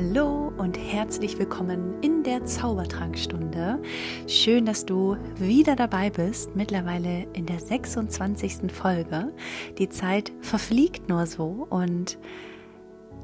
Hallo 0.00 0.52
und 0.56 0.78
herzlich 0.78 1.40
willkommen 1.40 2.00
in 2.02 2.22
der 2.22 2.44
Zaubertrankstunde. 2.44 3.82
Schön, 4.28 4.64
dass 4.64 4.86
du 4.86 5.16
wieder 5.34 5.74
dabei 5.74 6.08
bist, 6.08 6.54
mittlerweile 6.54 7.26
in 7.32 7.46
der 7.46 7.58
26. 7.58 8.70
Folge. 8.72 9.34
Die 9.76 9.88
Zeit 9.88 10.30
verfliegt 10.40 11.08
nur 11.08 11.26
so 11.26 11.66
und 11.68 12.16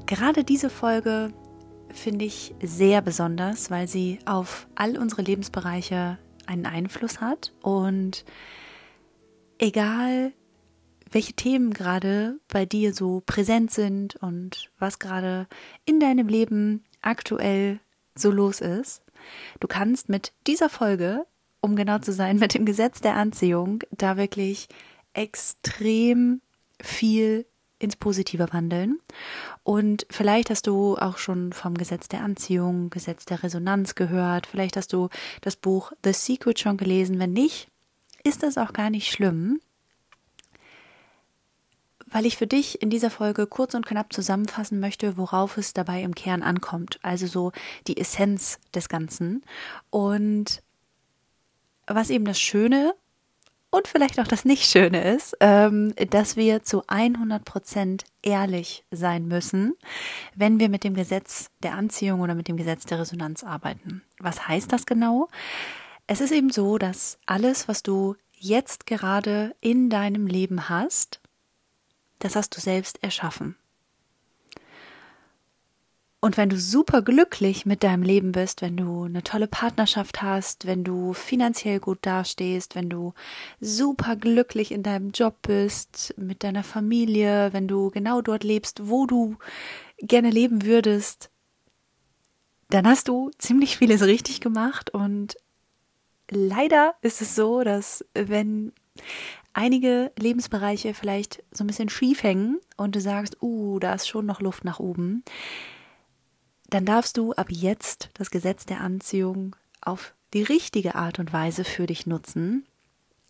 gerade 0.05 0.43
diese 0.43 0.69
Folge 0.69 1.31
finde 1.93 2.25
ich 2.25 2.53
sehr 2.61 3.01
besonders, 3.01 3.71
weil 3.71 3.87
sie 3.87 4.19
auf 4.25 4.67
all 4.75 4.97
unsere 4.97 5.21
Lebensbereiche 5.21 6.17
einen 6.45 6.65
Einfluss 6.65 7.21
hat 7.21 7.53
und 7.61 8.25
egal 9.59 10.33
welche 11.15 11.33
Themen 11.33 11.73
gerade 11.73 12.41
bei 12.49 12.65
dir 12.65 12.93
so 12.93 13.23
präsent 13.25 13.71
sind 13.71 14.17
und 14.17 14.69
was 14.79 14.99
gerade 14.99 15.47
in 15.85 16.01
deinem 16.01 16.27
Leben 16.27 16.83
aktuell 17.01 17.79
so 18.15 18.31
los 18.31 18.59
ist. 18.59 19.01
Du 19.61 19.67
kannst 19.67 20.09
mit 20.09 20.33
dieser 20.45 20.67
Folge, 20.67 21.25
um 21.61 21.77
genau 21.77 21.99
zu 21.99 22.11
sein, 22.11 22.37
mit 22.37 22.53
dem 22.53 22.65
Gesetz 22.65 22.99
der 22.99 23.15
Anziehung, 23.15 23.81
da 23.91 24.17
wirklich 24.17 24.67
extrem 25.13 26.41
viel 26.81 27.45
ins 27.79 27.95
Positive 27.95 28.51
wandeln. 28.51 28.99
Und 29.63 30.05
vielleicht 30.09 30.49
hast 30.49 30.67
du 30.67 30.97
auch 30.97 31.17
schon 31.17 31.53
vom 31.53 31.75
Gesetz 31.75 32.09
der 32.09 32.23
Anziehung, 32.23 32.89
Gesetz 32.89 33.23
der 33.23 33.41
Resonanz 33.41 33.95
gehört. 33.95 34.47
Vielleicht 34.47 34.75
hast 34.75 34.91
du 34.91 35.07
das 35.39 35.55
Buch 35.55 35.93
The 36.03 36.11
Secret 36.11 36.59
schon 36.59 36.75
gelesen. 36.75 37.19
Wenn 37.19 37.31
nicht, 37.31 37.69
ist 38.25 38.43
das 38.43 38.57
auch 38.57 38.73
gar 38.73 38.89
nicht 38.89 39.09
schlimm 39.09 39.61
weil 42.07 42.25
ich 42.25 42.37
für 42.37 42.47
dich 42.47 42.81
in 42.81 42.89
dieser 42.89 43.09
Folge 43.09 43.47
kurz 43.47 43.73
und 43.73 43.85
knapp 43.85 44.13
zusammenfassen 44.13 44.79
möchte, 44.79 45.17
worauf 45.17 45.57
es 45.57 45.73
dabei 45.73 46.01
im 46.03 46.15
Kern 46.15 46.43
ankommt. 46.43 46.99
Also 47.01 47.27
so 47.27 47.51
die 47.87 47.97
Essenz 47.97 48.59
des 48.73 48.89
Ganzen. 48.89 49.43
Und 49.89 50.61
was 51.87 52.09
eben 52.09 52.25
das 52.25 52.39
Schöne 52.39 52.93
und 53.75 53.87
vielleicht 53.87 54.19
auch 54.19 54.27
das 54.27 54.45
Nicht-Schöne 54.45 55.03
ist, 55.15 55.35
ähm, 55.41 55.93
dass 56.09 56.37
wir 56.37 56.63
zu 56.63 56.83
100 56.87 57.43
Prozent 57.43 58.05
ehrlich 58.21 58.85
sein 58.91 59.27
müssen, 59.27 59.73
wenn 60.33 60.59
wir 60.59 60.69
mit 60.69 60.83
dem 60.83 60.93
Gesetz 60.93 61.49
der 61.61 61.73
Anziehung 61.73 62.21
oder 62.21 62.35
mit 62.35 62.47
dem 62.47 62.57
Gesetz 62.57 62.85
der 62.85 62.99
Resonanz 62.99 63.43
arbeiten. 63.43 64.01
Was 64.19 64.47
heißt 64.47 64.71
das 64.71 64.85
genau? 64.85 65.27
Es 66.07 66.21
ist 66.21 66.31
eben 66.31 66.51
so, 66.51 66.77
dass 66.77 67.17
alles, 67.25 67.67
was 67.67 67.83
du 67.83 68.15
jetzt 68.31 68.85
gerade 68.85 69.55
in 69.59 69.89
deinem 69.89 70.27
Leben 70.27 70.69
hast, 70.69 71.19
das 72.25 72.35
hast 72.35 72.57
du 72.57 72.59
selbst 72.59 73.03
erschaffen. 73.03 73.55
Und 76.21 76.37
wenn 76.37 76.49
du 76.49 76.57
super 76.57 77.03
glücklich 77.03 77.67
mit 77.67 77.83
deinem 77.83 78.01
Leben 78.01 78.31
bist, 78.31 78.63
wenn 78.63 78.75
du 78.75 79.03
eine 79.03 79.21
tolle 79.21 79.47
Partnerschaft 79.47 80.23
hast, 80.23 80.65
wenn 80.65 80.83
du 80.83 81.13
finanziell 81.13 81.79
gut 81.79 81.99
dastehst, 82.01 82.73
wenn 82.73 82.89
du 82.89 83.13
super 83.61 84.15
glücklich 84.15 84.71
in 84.71 84.81
deinem 84.81 85.11
Job 85.11 85.35
bist, 85.43 86.15
mit 86.17 86.43
deiner 86.43 86.63
Familie, 86.63 87.53
wenn 87.53 87.67
du 87.67 87.91
genau 87.91 88.21
dort 88.21 88.43
lebst, 88.43 88.89
wo 88.89 89.05
du 89.05 89.35
gerne 89.99 90.31
leben 90.31 90.65
würdest, 90.65 91.29
dann 92.71 92.87
hast 92.87 93.07
du 93.07 93.29
ziemlich 93.37 93.77
vieles 93.77 94.01
richtig 94.01 94.41
gemacht 94.41 94.89
und 94.89 95.37
leider 96.31 96.95
ist 97.01 97.21
es 97.21 97.35
so, 97.35 97.63
dass 97.63 98.03
wenn 98.15 98.73
einige 99.55 100.11
Lebensbereiche 100.19 100.93
vielleicht 100.93 101.43
so 101.51 101.63
ein 101.63 101.67
bisschen 101.67 101.89
schief 101.89 102.23
hängen 102.23 102.59
und 102.77 102.95
du 102.95 103.01
sagst, 103.01 103.41
uh, 103.41 103.79
da 103.79 103.93
ist 103.93 104.07
schon 104.07 104.25
noch 104.25 104.41
Luft 104.41 104.65
nach 104.65 104.79
oben, 104.79 105.23
dann 106.69 106.85
darfst 106.85 107.17
du 107.17 107.33
ab 107.33 107.47
jetzt 107.49 108.09
das 108.15 108.31
Gesetz 108.31 108.65
der 108.65 108.81
Anziehung 108.81 109.55
auf 109.81 110.13
die 110.33 110.43
richtige 110.43 110.95
Art 110.95 111.19
und 111.19 111.31
Weise 111.31 111.63
für 111.63 111.85
dich 111.85 112.05
nutzen. 112.05 112.65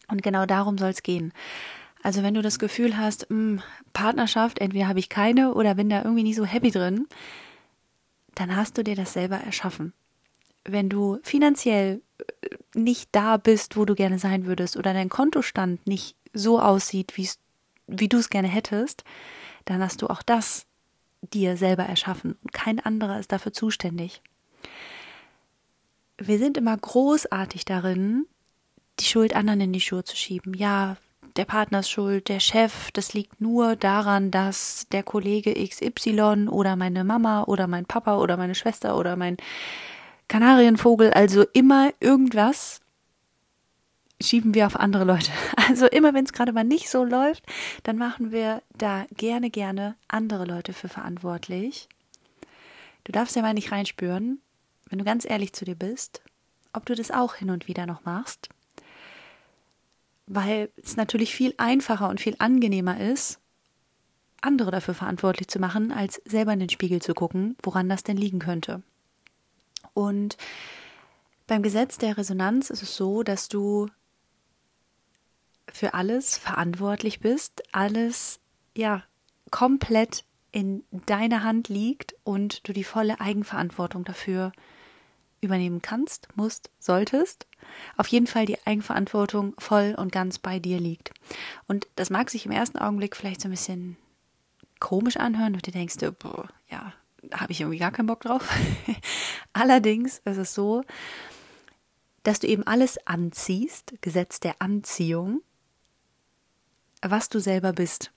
Und 0.07 0.23
genau 0.23 0.45
darum 0.45 0.77
soll 0.77 0.89
es 0.89 1.03
gehen. 1.03 1.31
Also 2.01 2.23
wenn 2.23 2.33
du 2.33 2.41
das 2.41 2.59
Gefühl 2.59 2.97
hast, 2.97 3.29
mh, 3.29 3.35
hm, 3.35 3.61
Partnerschaft, 3.93 4.59
entweder 4.59 4.87
habe 4.87 4.99
ich 4.99 5.09
keine 5.09 5.53
oder 5.53 5.75
bin 5.75 5.89
da 5.89 6.03
irgendwie 6.03 6.23
nicht 6.23 6.35
so 6.35 6.45
happy 6.45 6.71
drin, 6.71 7.07
dann 8.33 8.55
hast 8.55 8.77
du 8.77 8.83
dir 8.83 8.95
das 8.95 9.13
selber 9.13 9.37
erschaffen. 9.37 9.93
Wenn 10.63 10.89
du 10.89 11.19
finanziell 11.23 12.01
nicht 12.73 13.09
da 13.11 13.37
bist, 13.37 13.77
wo 13.77 13.85
du 13.85 13.95
gerne 13.95 14.19
sein 14.19 14.45
würdest 14.45 14.77
oder 14.77 14.93
dein 14.93 15.09
Kontostand 15.09 15.85
nicht 15.87 16.15
so 16.35 16.59
aussieht, 16.59 17.13
wie 17.87 18.07
du 18.07 18.17
es 18.17 18.29
gerne 18.29 18.47
hättest, 18.47 19.03
dann 19.65 19.81
hast 19.81 20.01
du 20.01 20.07
auch 20.07 20.21
das 20.21 20.67
dir 21.21 21.57
selber 21.57 21.83
erschaffen 21.83 22.37
und 22.43 22.53
kein 22.53 22.79
anderer 22.79 23.19
ist 23.19 23.31
dafür 23.31 23.53
zuständig. 23.53 24.21
Wir 26.17 26.37
sind 26.37 26.57
immer 26.57 26.77
großartig 26.77 27.65
darin, 27.65 28.27
die 28.99 29.05
Schuld 29.05 29.35
anderen 29.35 29.61
in 29.61 29.73
die 29.73 29.81
Schuhe 29.81 30.03
zu 30.03 30.15
schieben. 30.15 30.53
Ja, 30.53 30.97
der 31.35 31.45
Partner 31.45 31.79
ist 31.79 31.89
schuld, 31.89 32.29
der 32.29 32.39
Chef, 32.39 32.91
das 32.91 33.13
liegt 33.13 33.41
nur 33.41 33.75
daran, 33.75 34.31
dass 34.31 34.87
der 34.91 35.03
Kollege 35.03 35.53
XY 35.53 36.47
oder 36.49 36.75
meine 36.75 37.03
Mama 37.03 37.43
oder 37.43 37.67
mein 37.67 37.85
Papa 37.85 38.17
oder 38.19 38.37
meine 38.37 38.55
Schwester 38.55 38.97
oder 38.97 39.15
mein 39.15 39.37
Kanarienvogel, 40.27 41.11
also 41.11 41.43
immer 41.53 41.91
irgendwas 41.99 42.81
schieben 44.21 44.53
wir 44.53 44.65
auf 44.65 44.75
andere 44.75 45.03
Leute. 45.03 45.31
Also 45.67 45.87
immer 45.87 46.13
wenn 46.13 46.25
es 46.25 46.31
gerade 46.31 46.53
mal 46.53 46.63
nicht 46.63 46.89
so 46.89 47.03
läuft, 47.03 47.43
dann 47.81 47.97
machen 47.97 48.31
wir 48.31 48.61
da 48.77 49.07
gerne, 49.17 49.49
gerne 49.49 49.95
andere 50.07 50.45
Leute 50.45 50.73
für 50.73 50.89
verantwortlich. 50.89 51.89
Du 53.03 53.11
darfst 53.11 53.35
ja 53.35 53.41
mal 53.41 53.55
nicht 53.55 53.71
reinspüren, 53.71 54.39
wenn 54.89 54.99
du 54.99 55.05
ganz 55.05 55.25
ehrlich 55.25 55.53
zu 55.53 55.65
dir 55.65 55.73
bist, 55.73 56.21
ob 56.71 56.85
du 56.85 56.93
das 56.93 57.09
auch 57.09 57.35
hin 57.35 57.49
und 57.49 57.67
wieder 57.67 57.87
noch 57.87 58.05
machst. 58.05 58.49
Weil 60.27 60.69
es 60.81 60.97
natürlich 60.97 61.33
viel 61.33 61.55
einfacher 61.57 62.09
und 62.09 62.21
viel 62.21 62.35
angenehmer 62.37 62.99
ist, 62.99 63.39
andere 64.41 64.71
dafür 64.71 64.93
verantwortlich 64.93 65.47
zu 65.47 65.59
machen, 65.59 65.91
als 65.91 66.21
selber 66.25 66.53
in 66.53 66.59
den 66.59 66.69
Spiegel 66.69 67.01
zu 67.01 67.15
gucken, 67.15 67.57
woran 67.63 67.89
das 67.89 68.03
denn 68.03 68.17
liegen 68.17 68.39
könnte. 68.39 68.83
Und 69.93 70.37
beim 71.47 71.63
Gesetz 71.63 71.97
der 71.97 72.17
Resonanz 72.17 72.69
ist 72.69 72.83
es 72.83 72.95
so, 72.95 73.23
dass 73.23 73.49
du 73.49 73.87
für 75.71 75.93
alles 75.93 76.37
verantwortlich 76.37 77.19
bist, 77.19 77.63
alles 77.71 78.39
ja 78.75 79.03
komplett 79.51 80.25
in 80.51 80.83
deiner 80.91 81.43
Hand 81.43 81.67
liegt 81.67 82.15
und 82.23 82.67
du 82.67 82.73
die 82.73 82.83
volle 82.83 83.19
Eigenverantwortung 83.19 84.05
dafür 84.05 84.51
übernehmen 85.41 85.81
kannst, 85.81 86.27
musst, 86.35 86.69
solltest. 86.79 87.47
Auf 87.97 88.07
jeden 88.07 88.27
Fall 88.27 88.45
die 88.45 88.57
Eigenverantwortung 88.65 89.53
voll 89.57 89.95
und 89.97 90.11
ganz 90.11 90.39
bei 90.39 90.59
dir 90.59 90.79
liegt. 90.79 91.11
Und 91.67 91.87
das 91.95 92.09
mag 92.09 92.29
sich 92.29 92.45
im 92.45 92.51
ersten 92.51 92.77
Augenblick 92.77 93.15
vielleicht 93.15 93.41
so 93.41 93.47
ein 93.47 93.51
bisschen 93.51 93.97
komisch 94.79 95.17
anhören 95.17 95.55
und 95.55 95.65
du 95.65 95.71
denkst, 95.71 95.95
boah, 96.19 96.47
ja, 96.69 96.93
habe 97.33 97.51
ich 97.51 97.61
irgendwie 97.61 97.79
gar 97.79 97.91
keinen 97.91 98.07
Bock 98.07 98.21
drauf. 98.21 98.47
Allerdings 99.53 100.19
ist 100.19 100.37
es 100.37 100.53
so, 100.53 100.83
dass 102.23 102.39
du 102.39 102.47
eben 102.47 102.63
alles 102.63 102.97
anziehst, 103.05 103.93
Gesetz 104.01 104.39
der 104.39 104.55
Anziehung, 104.59 105.41
was 107.01 107.29
du 107.29 107.39
selber 107.39 107.73
bist. 107.73 108.11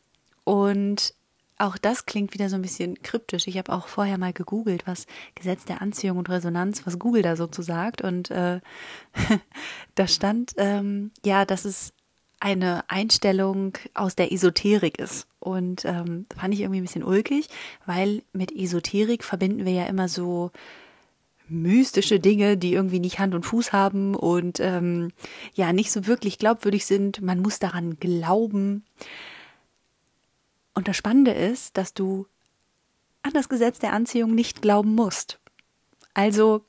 Und 0.45 1.15
auch 1.59 1.77
das 1.77 2.07
klingt 2.07 2.35
wieder 2.35 2.49
so 2.49 2.57
ein 2.57 2.63
bisschen 2.63 3.03
kryptisch. 3.03 3.49
Ich 3.49 3.59
habe 3.59 3.73
auch 3.73 3.89
vorher 3.89 4.17
mal 4.17 4.33
gegoogelt, 4.33 4.87
was 4.87 5.07
Gesetz 5.35 5.65
der 5.65 5.83
Anziehung 5.83 6.19
und 6.19 6.29
Resonanz, 6.29 6.87
was 6.87 6.99
Google 6.99 7.23
da 7.23 7.37
so 7.37 7.49
zu 7.49 7.63
sagt. 7.63 8.01
Und 8.01 8.31
äh, 8.31 8.61
da 9.97 10.07
stand, 10.07 10.53
ähm, 10.57 11.11
ja, 11.25 11.45
dass 11.45 11.65
es 11.65 11.93
eine 12.41 12.89
Einstellung 12.89 13.77
aus 13.95 14.15
der 14.15 14.33
Esoterik 14.33 14.99
ist. 14.99 15.27
Und 15.41 15.85
ähm, 15.85 16.27
fand 16.37 16.55
ich 16.55 16.61
irgendwie 16.61 16.81
ein 16.81 16.85
bisschen 16.85 17.05
ulkig, 17.05 17.49
weil 17.87 18.23
mit 18.33 18.53
Esoterik 18.53 19.25
verbinden 19.25 19.65
wir 19.65 19.73
ja 19.73 19.87
immer 19.87 20.09
so 20.09 20.53
mystische 21.49 22.21
Dinge, 22.21 22.57
die 22.57 22.73
irgendwie 22.73 23.01
nicht 23.01 23.19
Hand 23.19 23.35
und 23.35 23.45
Fuß 23.45 23.73
haben 23.73 24.15
und 24.15 24.61
ähm, 24.61 25.13
ja 25.55 25.73
nicht 25.73 25.91
so 25.91 26.07
wirklich 26.07 26.39
glaubwürdig 26.39 26.87
sind. 26.87 27.21
Man 27.21 27.41
muss 27.41 27.59
daran 27.59 27.99
glauben. 27.99 28.85
Und 30.75 30.89
das 30.89 30.97
Spannende 30.97 31.33
ist, 31.33 31.77
dass 31.77 31.95
du 31.95 32.27
an 33.23 33.33
das 33.33 33.49
Gesetz 33.49 33.79
der 33.79 33.93
Anziehung 33.93 34.35
nicht 34.35 34.63
glauben 34.63 34.95
musst. 34.95 35.41
Also, 36.15 36.65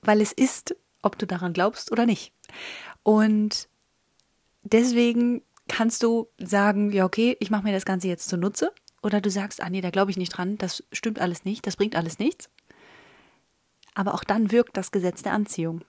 weil 0.00 0.20
es 0.20 0.32
ist, 0.32 0.76
ob 1.00 1.18
du 1.18 1.26
daran 1.26 1.52
glaubst 1.52 1.92
oder 1.92 2.06
nicht. 2.06 2.32
Und 3.02 3.68
deswegen 4.62 5.42
kannst 5.68 6.02
du 6.02 6.28
sagen, 6.38 6.92
ja, 6.92 7.04
okay, 7.04 7.36
ich 7.40 7.50
mache 7.50 7.64
mir 7.64 7.72
das 7.72 7.84
Ganze 7.84 8.08
jetzt 8.08 8.28
zunutze. 8.28 8.72
Oder 9.02 9.20
du 9.20 9.30
sagst, 9.30 9.60
ah 9.60 9.68
nee, 9.68 9.80
da 9.80 9.90
glaube 9.90 10.10
ich 10.12 10.16
nicht 10.16 10.30
dran, 10.30 10.58
das 10.58 10.84
stimmt 10.92 11.20
alles 11.20 11.44
nicht, 11.44 11.66
das 11.66 11.76
bringt 11.76 11.96
alles 11.96 12.20
nichts. 12.20 12.48
Aber 13.94 14.14
auch 14.14 14.24
dann 14.24 14.50
wirkt 14.50 14.76
das 14.76 14.90
Gesetz 14.90 15.22
der 15.22 15.32
Anziehung. 15.32 15.82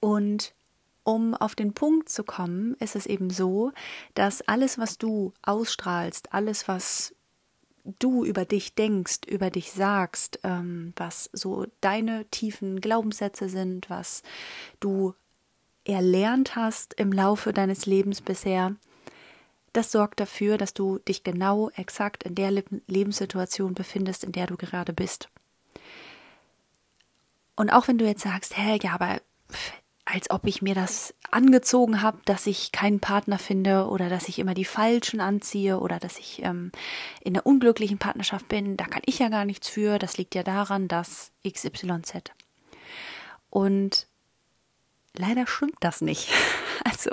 Und 0.00 0.54
um 1.04 1.34
auf 1.34 1.54
den 1.54 1.72
Punkt 1.72 2.08
zu 2.08 2.24
kommen, 2.24 2.74
ist 2.80 2.96
es 2.96 3.06
eben 3.06 3.30
so, 3.30 3.72
dass 4.14 4.42
alles, 4.42 4.76
was 4.76 4.98
du 4.98 5.32
ausstrahlst, 5.42 6.32
alles, 6.32 6.66
was 6.66 7.14
du 8.00 8.24
über 8.24 8.44
dich 8.44 8.74
denkst, 8.74 9.20
über 9.28 9.50
dich 9.50 9.70
sagst, 9.70 10.40
ähm, 10.42 10.92
was 10.96 11.30
so 11.32 11.66
deine 11.80 12.24
tiefen 12.30 12.80
Glaubenssätze 12.80 13.48
sind, 13.48 13.88
was 13.88 14.22
du 14.80 15.14
erlernt 15.84 16.56
hast 16.56 16.94
im 16.94 17.12
Laufe 17.12 17.52
deines 17.52 17.86
Lebens 17.86 18.20
bisher, 18.20 18.74
das 19.72 19.92
sorgt 19.92 20.20
dafür, 20.20 20.58
dass 20.58 20.74
du 20.74 20.98
dich 20.98 21.22
genau 21.22 21.70
exakt 21.76 22.24
in 22.24 22.34
der 22.34 22.50
Lebenssituation 22.86 23.74
befindest, 23.74 24.24
in 24.24 24.32
der 24.32 24.46
du 24.46 24.56
gerade 24.56 24.92
bist. 24.92 25.28
Und 27.56 27.70
auch 27.70 27.88
wenn 27.88 27.98
du 27.98 28.06
jetzt 28.06 28.22
sagst, 28.22 28.56
hä, 28.56 28.78
ja, 28.82 28.92
aber 28.92 29.20
als 30.04 30.30
ob 30.30 30.46
ich 30.46 30.62
mir 30.62 30.74
das 30.74 31.14
angezogen 31.32 32.00
habe, 32.00 32.18
dass 32.26 32.46
ich 32.46 32.70
keinen 32.70 33.00
Partner 33.00 33.38
finde 33.38 33.88
oder 33.88 34.08
dass 34.08 34.28
ich 34.28 34.38
immer 34.38 34.54
die 34.54 34.64
Falschen 34.64 35.20
anziehe 35.20 35.80
oder 35.80 35.98
dass 35.98 36.18
ich 36.18 36.42
ähm, 36.44 36.70
in 37.22 37.34
einer 37.34 37.44
unglücklichen 37.44 37.98
Partnerschaft 37.98 38.46
bin, 38.48 38.76
da 38.76 38.84
kann 38.84 39.02
ich 39.04 39.18
ja 39.18 39.28
gar 39.28 39.44
nichts 39.44 39.68
für. 39.68 39.98
Das 39.98 40.16
liegt 40.16 40.36
ja 40.36 40.44
daran, 40.44 40.86
dass 40.86 41.32
XYZ. 41.44 42.30
Und 43.50 44.06
leider 45.16 45.46
stimmt 45.46 45.76
das 45.80 46.00
nicht. 46.00 46.30
Also 46.84 47.10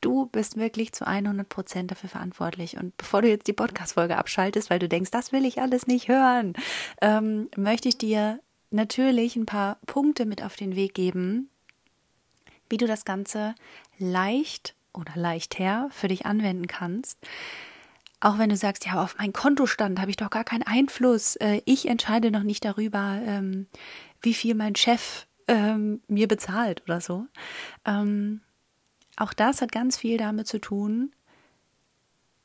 du 0.00 0.26
bist 0.26 0.58
wirklich 0.58 0.92
zu 0.92 1.04
100 1.04 1.48
Prozent 1.48 1.90
dafür 1.90 2.08
verantwortlich. 2.08 2.76
Und 2.76 2.96
bevor 2.96 3.22
du 3.22 3.28
jetzt 3.28 3.48
die 3.48 3.52
Podcast-Folge 3.52 4.16
abschaltest, 4.16 4.70
weil 4.70 4.78
du 4.78 4.88
denkst, 4.88 5.10
das 5.10 5.32
will 5.32 5.44
ich 5.44 5.60
alles 5.60 5.88
nicht 5.88 6.06
hören, 6.06 6.52
ähm, 7.00 7.48
möchte 7.56 7.88
ich 7.88 7.98
dir 7.98 8.38
natürlich 8.70 9.36
ein 9.36 9.46
paar 9.46 9.78
Punkte 9.86 10.26
mit 10.26 10.42
auf 10.42 10.56
den 10.56 10.76
Weg 10.76 10.94
geben, 10.94 11.50
wie 12.68 12.76
du 12.76 12.86
das 12.86 13.04
Ganze 13.04 13.54
leicht 13.98 14.74
oder 14.92 15.12
leichter 15.14 15.88
für 15.90 16.08
dich 16.08 16.26
anwenden 16.26 16.66
kannst. 16.66 17.18
Auch 18.20 18.38
wenn 18.38 18.48
du 18.48 18.56
sagst, 18.56 18.84
ja, 18.84 19.02
auf 19.02 19.16
meinen 19.18 19.32
Kontostand 19.32 20.00
habe 20.00 20.10
ich 20.10 20.16
doch 20.16 20.30
gar 20.30 20.44
keinen 20.44 20.64
Einfluss. 20.64 21.36
Äh, 21.36 21.62
ich 21.66 21.86
entscheide 21.86 22.30
noch 22.30 22.42
nicht 22.42 22.64
darüber, 22.64 23.20
ähm, 23.24 23.66
wie 24.20 24.34
viel 24.34 24.54
mein 24.54 24.74
Chef 24.74 25.26
ähm, 25.46 26.02
mir 26.08 26.26
bezahlt 26.26 26.82
oder 26.82 27.00
so. 27.00 27.26
Ähm, 27.84 28.40
auch 29.16 29.32
das 29.32 29.62
hat 29.62 29.72
ganz 29.72 29.96
viel 29.96 30.16
damit 30.16 30.48
zu 30.48 30.60
tun, 30.60 31.12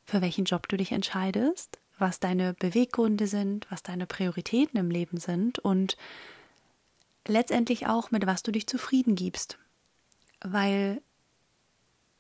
für 0.05 0.21
welchen 0.21 0.45
Job 0.45 0.67
du 0.67 0.77
dich 0.77 0.91
entscheidest, 0.91 1.79
was 2.03 2.19
deine 2.19 2.53
Beweggründe 2.53 3.25
sind, 3.25 3.65
was 3.71 3.81
deine 3.81 4.05
Prioritäten 4.05 4.79
im 4.79 4.91
Leben 4.91 5.17
sind 5.17 5.57
und 5.57 5.97
letztendlich 7.27 7.87
auch, 7.87 8.11
mit 8.11 8.27
was 8.27 8.43
du 8.43 8.51
dich 8.51 8.67
zufrieden 8.67 9.15
gibst 9.15 9.57
weil 10.43 11.01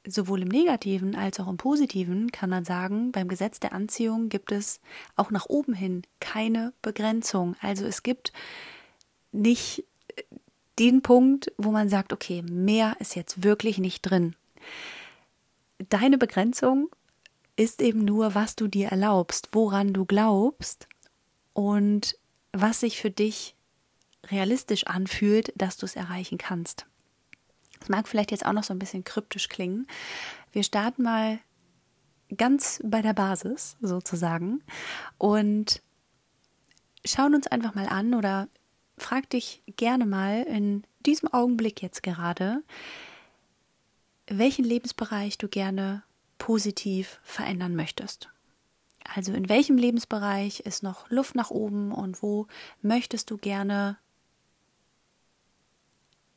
sowohl 0.05 0.41
im 0.41 0.47
negativen 0.47 1.15
als 1.15 1.39
auch 1.39 1.47
im 1.47 1.57
positiven 1.57 2.31
kann 2.31 2.49
man 2.49 2.65
sagen, 2.65 3.11
beim 3.11 3.27
Gesetz 3.27 3.59
der 3.59 3.73
Anziehung 3.73 4.29
gibt 4.29 4.51
es 4.51 4.81
auch 5.15 5.31
nach 5.31 5.45
oben 5.47 5.73
hin 5.73 6.01
keine 6.19 6.73
Begrenzung. 6.81 7.55
Also 7.61 7.85
es 7.85 8.03
gibt 8.03 8.33
nicht 9.31 9.85
den 10.79 11.01
Punkt, 11.01 11.51
wo 11.57 11.71
man 11.71 11.87
sagt, 11.87 12.11
okay, 12.11 12.41
mehr 12.41 12.97
ist 12.99 13.15
jetzt 13.15 13.43
wirklich 13.43 13.77
nicht 13.77 14.01
drin. 14.01 14.35
Deine 15.89 16.17
Begrenzung 16.17 16.89
ist 17.55 17.81
eben 17.81 18.03
nur, 18.03 18.35
was 18.35 18.55
du 18.55 18.67
dir 18.67 18.89
erlaubst, 18.89 19.49
woran 19.51 19.93
du 19.93 20.05
glaubst 20.05 20.87
und 21.53 22.17
was 22.51 22.79
sich 22.79 22.99
für 22.99 23.11
dich 23.11 23.55
realistisch 24.27 24.87
anfühlt, 24.87 25.53
dass 25.55 25.77
du 25.77 25.85
es 25.85 25.95
erreichen 25.95 26.37
kannst. 26.37 26.85
Das 27.79 27.89
mag 27.89 28.07
vielleicht 28.07 28.31
jetzt 28.31 28.45
auch 28.45 28.53
noch 28.53 28.63
so 28.63 28.73
ein 28.73 28.79
bisschen 28.79 29.03
kryptisch 29.03 29.49
klingen. 29.49 29.87
Wir 30.51 30.63
starten 30.63 31.03
mal 31.03 31.39
ganz 32.37 32.81
bei 32.83 33.01
der 33.01 33.13
Basis 33.13 33.75
sozusagen 33.81 34.63
und 35.17 35.81
schauen 37.05 37.35
uns 37.35 37.47
einfach 37.47 37.75
mal 37.75 37.87
an 37.87 38.13
oder 38.13 38.47
frag 38.97 39.29
dich 39.29 39.61
gerne 39.75 40.05
mal 40.05 40.43
in 40.43 40.83
diesem 41.05 41.31
Augenblick 41.33 41.81
jetzt 41.81 42.03
gerade, 42.03 42.63
welchen 44.27 44.63
Lebensbereich 44.63 45.37
du 45.37 45.49
gerne 45.49 46.03
positiv 46.43 47.21
verändern 47.23 47.73
möchtest. 47.73 48.27
Also 49.15 49.31
in 49.31 49.47
welchem 49.47 49.77
Lebensbereich 49.77 50.59
ist 50.59 50.83
noch 50.83 51.09
Luft 51.09 51.35
nach 51.35 51.51
oben 51.51 51.93
und 51.93 52.21
wo 52.21 52.47
möchtest 52.81 53.31
du 53.31 53.37
gerne 53.37 53.97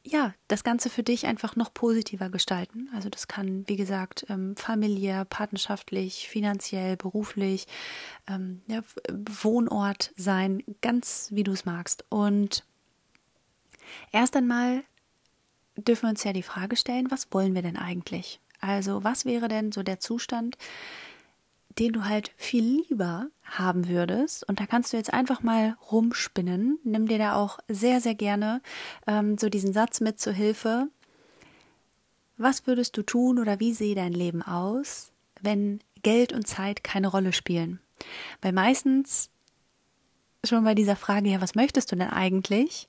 ja, 0.05 0.33
das 0.47 0.63
Ganze 0.63 0.91
für 0.91 1.03
dich 1.03 1.27
einfach 1.27 1.57
noch 1.57 1.75
positiver 1.75 2.31
gestalten. 2.31 2.89
Also 2.95 3.09
das 3.09 3.27
kann, 3.27 3.65
wie 3.67 3.75
gesagt, 3.75 4.25
ähm, 4.29 4.55
familiär, 4.55 5.25
partnerschaftlich, 5.25 6.29
finanziell, 6.29 6.97
beruflich, 6.97 7.67
ähm, 8.29 8.63
ja, 8.69 8.83
Wohnort 9.11 10.13
sein, 10.17 10.63
ganz 10.83 11.31
wie 11.33 11.43
du 11.43 11.51
es 11.51 11.65
magst. 11.65 12.05
Und 12.11 12.65
erst 14.13 14.37
einmal 14.37 14.85
dürfen 15.77 16.05
wir 16.05 16.11
uns 16.11 16.23
ja 16.23 16.33
die 16.33 16.45
Frage 16.45 16.77
stellen, 16.77 17.11
was 17.11 17.27
wollen 17.33 17.57
wir 17.57 17.63
denn 17.63 17.77
eigentlich? 17.77 18.39
Also 18.61 19.05
was 19.05 19.25
wäre 19.25 19.49
denn 19.49 19.73
so 19.73 19.83
der 19.83 20.01
Zustand, 20.01 20.57
den 21.79 21.93
du 21.93 22.05
halt 22.05 22.33
viel 22.37 22.83
lieber 22.89 23.29
haben 23.45 23.89
würdest. 23.89 24.49
Und 24.49 24.61
da 24.61 24.67
kannst 24.67 24.93
du 24.93 24.97
jetzt 24.97 25.13
einfach 25.13 25.43
mal 25.43 25.77
rumspinnen. 25.91 26.79
Nimm 26.85 27.07
dir 27.07 27.19
da 27.19 27.35
auch 27.37 27.59
sehr, 27.69 28.01
sehr 28.01 28.15
gerne 28.15 28.63
ähm, 29.07 29.37
so 29.39 29.49
diesen 29.49 29.73
Satz 29.73 30.01
mit 30.01 30.19
zur 30.19 30.33
Hilfe. 30.33 30.89
Was 32.39 32.67
würdest 32.67 32.97
du 32.97 33.03
tun 33.03 33.39
oder 33.39 33.61
wie 33.61 33.73
sehe 33.73 33.95
dein 33.95 34.13
Leben 34.13 34.43
aus, 34.43 35.11
wenn 35.41 35.81
Geld 36.03 36.33
und 36.33 36.47
Zeit 36.47 36.83
keine 36.83 37.09
Rolle 37.09 37.33
spielen? 37.33 37.81
Weil 38.43 38.53
meistens 38.53 39.31
schon 40.45 40.65
bei 40.65 40.75
dieser 40.75 40.97
Frage, 40.97 41.29
ja, 41.29 41.41
was 41.41 41.55
möchtest 41.55 41.93
du 41.93 41.97
denn 41.97 42.11
eigentlich? 42.11 42.89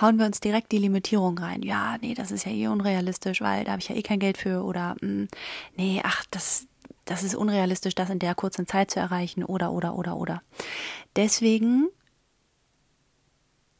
Hauen 0.00 0.18
wir 0.18 0.26
uns 0.26 0.40
direkt 0.40 0.72
die 0.72 0.78
Limitierung 0.78 1.38
rein. 1.38 1.62
Ja, 1.62 1.96
nee, 2.00 2.14
das 2.14 2.30
ist 2.30 2.46
ja 2.46 2.52
eh 2.52 2.68
unrealistisch, 2.68 3.40
weil 3.40 3.64
da 3.64 3.72
habe 3.72 3.80
ich 3.80 3.88
ja 3.88 3.96
eh 3.96 4.02
kein 4.02 4.18
Geld 4.18 4.38
für 4.38 4.62
oder 4.62 4.96
mh, 5.00 5.08
mm, 5.24 5.28
nee, 5.76 6.00
ach, 6.04 6.24
das 6.30 6.66
das 7.06 7.22
ist 7.22 7.34
unrealistisch, 7.34 7.94
das 7.94 8.10
in 8.10 8.18
der 8.18 8.34
kurzen 8.34 8.66
Zeit 8.66 8.90
zu 8.90 9.00
erreichen 9.00 9.44
oder, 9.44 9.72
oder, 9.72 9.94
oder, 9.94 10.16
oder. 10.16 10.42
Deswegen 11.14 11.88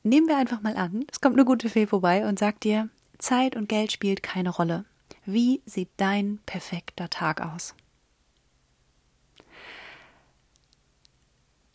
nehmen 0.05 0.29
wir 0.29 0.39
einfach 0.39 0.63
mal 0.63 0.77
an, 0.77 1.05
es 1.11 1.21
kommt 1.21 1.35
eine 1.35 1.45
gute 1.45 1.69
Fee 1.69 1.87
vorbei 1.87 2.27
und 2.27 2.39
sagt 2.39 2.65
dir, 2.65 2.89
Zeit 3.19 3.57
und 3.57 3.69
Geld 3.69 3.93
spielt 3.93 4.23
keine 4.23 4.51
Rolle. 4.51 4.85
Wie 5.25 5.61
sieht 5.67 5.91
dein 5.97 6.39
perfekter 6.47 7.11
Tag 7.11 7.41
aus? 7.41 7.75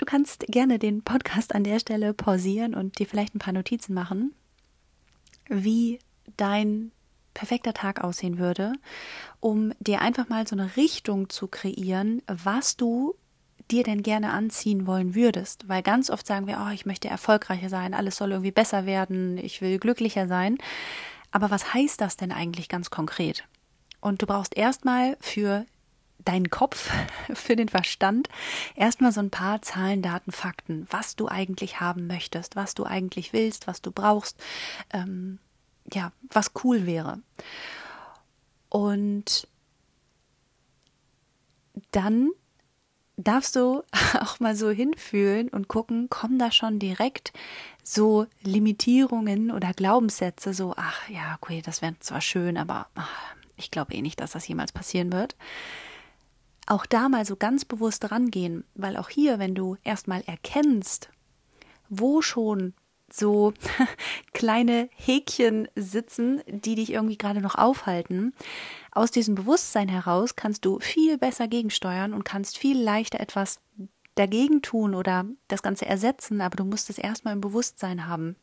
Du 0.01 0.05
kannst 0.05 0.47
gerne 0.47 0.79
den 0.79 1.03
Podcast 1.03 1.53
an 1.53 1.63
der 1.63 1.77
Stelle 1.77 2.15
pausieren 2.15 2.73
und 2.73 2.97
dir 2.97 3.05
vielleicht 3.05 3.35
ein 3.35 3.39
paar 3.39 3.53
Notizen 3.53 3.93
machen, 3.93 4.33
wie 5.47 5.99
dein 6.37 6.91
perfekter 7.35 7.75
Tag 7.75 8.03
aussehen 8.03 8.39
würde, 8.39 8.73
um 9.41 9.73
dir 9.79 10.01
einfach 10.01 10.27
mal 10.27 10.47
so 10.47 10.55
eine 10.55 10.75
Richtung 10.75 11.29
zu 11.29 11.47
kreieren, 11.47 12.23
was 12.25 12.77
du 12.77 13.13
dir 13.69 13.83
denn 13.83 14.01
gerne 14.01 14.31
anziehen 14.31 14.87
wollen 14.87 15.13
würdest. 15.13 15.69
Weil 15.69 15.83
ganz 15.83 16.09
oft 16.09 16.25
sagen 16.25 16.47
wir, 16.47 16.65
oh, 16.65 16.71
ich 16.71 16.87
möchte 16.87 17.07
erfolgreicher 17.07 17.69
sein, 17.69 17.93
alles 17.93 18.15
soll 18.15 18.31
irgendwie 18.31 18.49
besser 18.49 18.87
werden, 18.87 19.37
ich 19.37 19.61
will 19.61 19.77
glücklicher 19.77 20.27
sein. 20.27 20.57
Aber 21.29 21.51
was 21.51 21.75
heißt 21.75 22.01
das 22.01 22.17
denn 22.17 22.31
eigentlich 22.31 22.69
ganz 22.69 22.89
konkret? 22.89 23.43
Und 23.99 24.23
du 24.23 24.25
brauchst 24.25 24.57
erstmal 24.57 25.15
für 25.19 25.67
deinen 26.25 26.49
Kopf, 26.49 26.91
für 27.33 27.55
den 27.55 27.69
Verstand, 27.69 28.29
erstmal 28.75 29.11
so 29.11 29.19
ein 29.19 29.31
paar 29.31 29.61
Zahlen, 29.61 30.01
Daten, 30.01 30.31
Fakten, 30.31 30.87
was 30.89 31.15
du 31.15 31.27
eigentlich 31.27 31.79
haben 31.79 32.07
möchtest, 32.07 32.55
was 32.55 32.73
du 32.75 32.85
eigentlich 32.85 33.33
willst, 33.33 33.67
was 33.67 33.81
du 33.81 33.91
brauchst. 33.91 34.41
Ähm, 34.91 35.39
ja, 35.91 36.11
was 36.29 36.51
cool 36.63 36.85
wäre. 36.85 37.19
Und 38.69 39.47
dann 41.91 42.31
darfst 43.17 43.55
du 43.55 43.83
auch 44.19 44.39
mal 44.39 44.55
so 44.55 44.69
hinfühlen 44.69 45.49
und 45.49 45.67
gucken, 45.67 46.09
kommen 46.09 46.39
da 46.39 46.51
schon 46.51 46.79
direkt 46.79 47.33
so 47.83 48.27
Limitierungen 48.41 49.51
oder 49.51 49.73
Glaubenssätze, 49.73 50.53
so, 50.53 50.73
ach 50.77 51.09
ja, 51.09 51.37
okay, 51.41 51.61
das 51.63 51.81
wäre 51.81 51.97
zwar 51.99 52.21
schön, 52.21 52.57
aber 52.57 52.87
ach, 52.95 53.35
ich 53.55 53.71
glaube 53.71 53.93
eh 53.93 54.01
nicht, 54.01 54.19
dass 54.19 54.31
das 54.31 54.47
jemals 54.47 54.71
passieren 54.71 55.11
wird. 55.11 55.35
Auch 56.71 56.85
da 56.85 57.09
mal 57.09 57.25
so 57.25 57.35
ganz 57.35 57.65
bewusst 57.65 58.11
rangehen, 58.11 58.63
weil 58.75 58.95
auch 58.95 59.09
hier, 59.09 59.39
wenn 59.39 59.55
du 59.55 59.75
erstmal 59.83 60.21
erkennst, 60.21 61.09
wo 61.89 62.21
schon 62.21 62.73
so 63.11 63.51
kleine 64.33 64.87
Häkchen 64.95 65.67
sitzen, 65.75 66.41
die 66.47 66.75
dich 66.75 66.93
irgendwie 66.93 67.17
gerade 67.17 67.41
noch 67.41 67.55
aufhalten. 67.55 68.33
Aus 68.93 69.11
diesem 69.11 69.35
Bewusstsein 69.35 69.89
heraus 69.89 70.37
kannst 70.37 70.63
du 70.63 70.79
viel 70.79 71.17
besser 71.17 71.49
gegensteuern 71.49 72.13
und 72.13 72.23
kannst 72.23 72.57
viel 72.57 72.81
leichter 72.81 73.19
etwas 73.19 73.59
dagegen 74.15 74.61
tun 74.61 74.95
oder 74.95 75.25
das 75.49 75.63
Ganze 75.63 75.87
ersetzen, 75.87 76.39
aber 76.39 76.55
du 76.55 76.63
musst 76.63 76.89
es 76.89 76.97
erstmal 76.97 77.33
im 77.33 77.41
Bewusstsein 77.41 78.07
haben. 78.07 78.37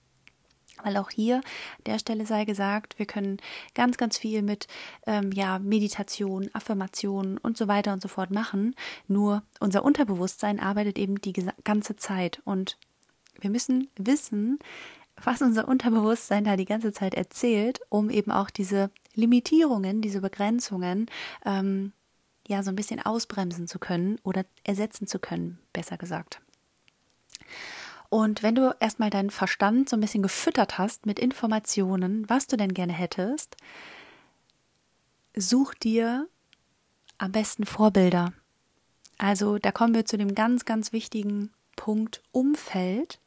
Weil 0.83 0.97
auch 0.97 1.11
hier 1.11 1.41
der 1.87 1.99
Stelle 1.99 2.27
sei 2.27 2.45
gesagt, 2.45 2.99
wir 2.99 3.07
können 3.07 3.39
ganz, 3.75 3.97
ganz 3.97 4.19
viel 4.19 4.43
mit 4.43 4.67
ähm, 5.07 5.33
ja, 5.33 5.59
Meditation, 5.59 6.51
Affirmationen 6.53 7.39
und 7.39 7.57
so 7.57 7.69
weiter 7.69 7.93
und 7.93 8.03
so 8.03 8.09
fort 8.09 8.31
machen. 8.31 8.75
Nur 9.07 9.43
unser 9.61 9.85
Unterbewusstsein 9.85 10.61
arbeitet 10.61 10.99
eben 10.99 11.21
die 11.21 11.35
ganze 11.65 11.97
Zeit. 11.97 12.41
Und 12.45 12.79
wir 13.41 13.51
müssen 13.51 13.89
wissen, 13.97 14.59
was 15.23 15.43
unser 15.43 15.69
Unterbewusstsein 15.69 16.45
da 16.45 16.57
die 16.57 16.65
ganze 16.65 16.93
Zeit 16.93 17.15
erzählt, 17.15 17.81
um 17.89 18.11
eben 18.11 18.31
auch 18.31 18.51
diese 18.51 18.91
Limitierungen, 19.15 20.01
diese 20.01 20.21
Begrenzungen 20.21 21.07
ähm, 21.45 21.93
ja 22.47 22.63
so 22.63 22.71
ein 22.71 22.77
bisschen 22.77 23.05
ausbremsen 23.05 23.67
zu 23.67 23.79
können 23.79 24.19
oder 24.23 24.45
ersetzen 24.65 25.07
zu 25.07 25.19
können, 25.19 25.59
besser 25.73 25.97
gesagt. 25.97 26.41
Und 28.11 28.43
wenn 28.43 28.55
du 28.55 28.75
erstmal 28.81 29.11
deinen 29.11 29.31
Verstand 29.31 29.89
so 29.89 29.97
ein 29.97 30.01
bisschen 30.01 30.23
gefüttert 30.23 30.79
hast 30.79 31.05
mit 31.05 31.19
Informationen, 31.19 32.29
was 32.29 32.47
du 32.47 32.57
denn 32.57 32.73
gerne 32.73 32.93
hättest, 32.93 33.57
such 35.37 35.75
dir 35.75 36.27
am 37.19 37.33
besten 37.33 37.67
Vorbilder. 37.67 38.33
Also 39.19 39.59
da 39.59 39.73
kommen 39.73 39.95
wir 39.95 40.07
zu 40.07 40.17
dem 40.17 40.35
ganz, 40.35 40.65
ganz 40.65 40.93
wichtigen 40.93 41.53
Punkt 41.77 42.23
Umfeld, 42.33 43.21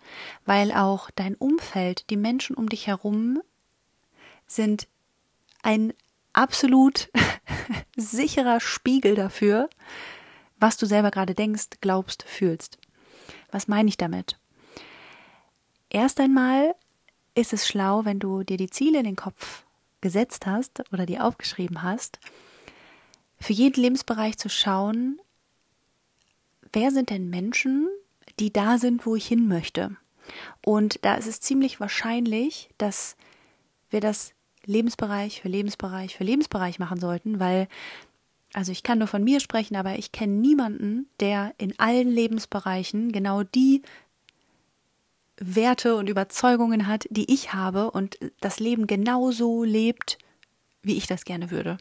weil 0.45 0.71
auch 0.71 1.11
dein 1.11 1.35
Umfeld, 1.35 2.09
die 2.09 2.17
Menschen 2.17 2.55
um 2.55 2.69
dich 2.69 2.87
herum 2.87 3.41
sind 4.47 4.87
ein 5.61 5.93
absolut 6.33 7.09
sicherer 7.95 8.59
Spiegel 8.59 9.15
dafür, 9.15 9.69
was 10.59 10.77
du 10.77 10.85
selber 10.85 11.11
gerade 11.11 11.33
denkst, 11.33 11.67
glaubst, 11.81 12.23
fühlst. 12.23 12.77
Was 13.51 13.67
meine 13.67 13.89
ich 13.89 13.97
damit? 13.97 14.40
Erst 15.93 16.21
einmal 16.21 16.73
ist 17.35 17.51
es 17.51 17.67
schlau, 17.67 18.05
wenn 18.05 18.17
du 18.17 18.43
dir 18.43 18.55
die 18.55 18.69
Ziele 18.69 18.99
in 18.99 19.03
den 19.03 19.17
Kopf 19.17 19.65
gesetzt 19.99 20.45
hast 20.45 20.81
oder 20.93 21.05
die 21.05 21.19
aufgeschrieben 21.19 21.83
hast, 21.83 22.19
für 23.39 23.51
jeden 23.51 23.81
Lebensbereich 23.81 24.37
zu 24.37 24.49
schauen, 24.49 25.19
wer 26.71 26.91
sind 26.91 27.09
denn 27.09 27.29
Menschen, 27.29 27.89
die 28.39 28.53
da 28.53 28.77
sind, 28.77 29.05
wo 29.05 29.17
ich 29.17 29.27
hin 29.27 29.49
möchte. 29.49 29.97
Und 30.63 31.03
da 31.03 31.15
ist 31.15 31.27
es 31.27 31.41
ziemlich 31.41 31.81
wahrscheinlich, 31.81 32.69
dass 32.77 33.17
wir 33.89 33.99
das 33.99 34.33
Lebensbereich 34.65 35.41
für 35.41 35.49
Lebensbereich 35.49 36.15
für 36.15 36.23
Lebensbereich 36.23 36.79
machen 36.79 37.01
sollten, 37.01 37.41
weil, 37.41 37.67
also 38.53 38.71
ich 38.71 38.83
kann 38.83 38.99
nur 38.99 39.09
von 39.09 39.25
mir 39.25 39.41
sprechen, 39.41 39.75
aber 39.75 39.97
ich 39.97 40.13
kenne 40.13 40.33
niemanden, 40.33 41.09
der 41.19 41.53
in 41.57 41.77
allen 41.79 42.07
Lebensbereichen 42.09 43.11
genau 43.11 43.43
die 43.43 43.81
Werte 45.39 45.95
und 45.95 46.09
Überzeugungen 46.09 46.87
hat, 46.87 47.07
die 47.09 47.31
ich 47.33 47.53
habe 47.53 47.91
und 47.91 48.17
das 48.41 48.59
Leben 48.59 48.87
genauso 48.87 49.63
lebt, 49.63 50.17
wie 50.83 50.97
ich 50.97 51.07
das 51.07 51.25
gerne 51.25 51.51
würde. 51.51 51.77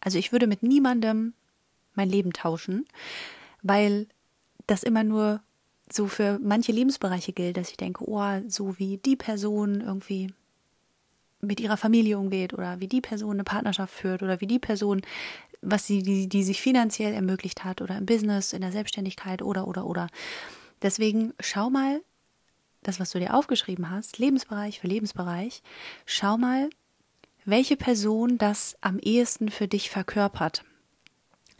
Also 0.00 0.18
ich 0.18 0.32
würde 0.32 0.46
mit 0.46 0.62
niemandem 0.62 1.34
mein 1.94 2.08
Leben 2.08 2.32
tauschen, 2.32 2.86
weil 3.62 4.06
das 4.66 4.82
immer 4.82 5.04
nur 5.04 5.42
so 5.92 6.06
für 6.06 6.38
manche 6.40 6.72
Lebensbereiche 6.72 7.32
gilt, 7.32 7.56
dass 7.56 7.70
ich 7.70 7.76
denke, 7.76 8.04
oh, 8.08 8.40
so 8.48 8.78
wie 8.78 8.98
die 8.98 9.16
Person 9.16 9.80
irgendwie 9.80 10.32
mit 11.40 11.58
ihrer 11.58 11.76
Familie 11.76 12.18
umgeht 12.18 12.52
oder 12.52 12.80
wie 12.80 12.88
die 12.88 13.00
Person 13.00 13.32
eine 13.32 13.44
Partnerschaft 13.44 13.92
führt 13.92 14.22
oder 14.22 14.40
wie 14.40 14.46
die 14.46 14.58
Person, 14.58 15.02
was 15.62 15.86
sie, 15.86 16.02
die, 16.02 16.28
die 16.28 16.42
sich 16.42 16.60
finanziell 16.60 17.12
ermöglicht 17.12 17.64
hat 17.64 17.82
oder 17.82 17.98
im 17.98 18.06
Business, 18.06 18.52
in 18.52 18.60
der 18.60 18.72
Selbstständigkeit 18.72 19.42
oder, 19.42 19.66
oder, 19.66 19.86
oder. 19.86 20.08
Deswegen 20.82 21.32
schau 21.40 21.70
mal, 21.70 22.02
das, 22.82 23.00
was 23.00 23.10
du 23.10 23.18
dir 23.18 23.34
aufgeschrieben 23.34 23.90
hast, 23.90 24.18
Lebensbereich 24.18 24.80
für 24.80 24.86
Lebensbereich, 24.86 25.62
schau 26.06 26.36
mal, 26.36 26.70
welche 27.44 27.76
Person 27.76 28.38
das 28.38 28.76
am 28.80 28.98
ehesten 28.98 29.50
für 29.50 29.68
dich 29.68 29.90
verkörpert. 29.90 30.64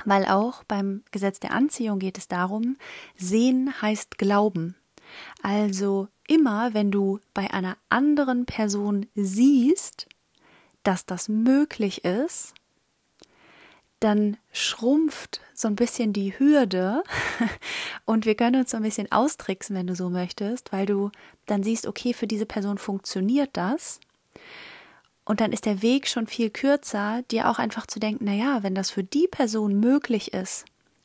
Weil 0.04 0.24
auch 0.24 0.64
beim 0.64 1.02
Gesetz 1.10 1.40
der 1.40 1.52
Anziehung 1.52 1.98
geht 1.98 2.16
es 2.16 2.28
darum, 2.28 2.76
sehen 3.16 3.82
heißt 3.82 4.18
glauben. 4.18 4.76
Also 5.42 6.08
immer, 6.28 6.72
wenn 6.74 6.90
du 6.90 7.20
bei 7.34 7.52
einer 7.52 7.76
anderen 7.88 8.46
Person 8.46 9.06
siehst, 9.14 10.06
dass 10.82 11.04
das 11.04 11.28
möglich 11.28 12.04
ist, 12.04 12.54
dann 14.00 14.38
schrumpft 14.50 15.40
so 15.54 15.68
ein 15.68 15.76
bisschen 15.76 16.12
die 16.12 16.38
Hürde 16.38 17.02
und 18.06 18.26
wir 18.26 18.34
können 18.34 18.62
uns 18.62 18.70
so 18.70 18.78
ein 18.78 18.82
bisschen 18.82 19.12
austricksen, 19.12 19.76
wenn 19.76 19.86
du 19.86 19.94
so 19.94 20.08
möchtest, 20.10 20.72
weil 20.72 20.86
du 20.86 21.10
dann 21.46 21.62
siehst, 21.62 21.86
okay, 21.86 22.14
für 22.14 22.26
diese 22.26 22.46
Person 22.46 22.78
funktioniert 22.78 23.50
das. 23.52 24.00
Und 25.24 25.40
dann 25.40 25.52
ist 25.52 25.66
der 25.66 25.82
Weg 25.82 26.08
schon 26.08 26.26
viel 26.26 26.50
kürzer, 26.50 27.22
dir 27.30 27.48
auch 27.50 27.58
einfach 27.58 27.86
zu 27.86 28.00
denken, 28.00 28.24
na 28.24 28.32
ja, 28.32 28.62
wenn 28.62 28.74
das 28.74 28.90
für 28.90 29.04
die 29.04 29.28
Person 29.30 29.78
möglich 29.78 30.32
ist, 30.32 30.64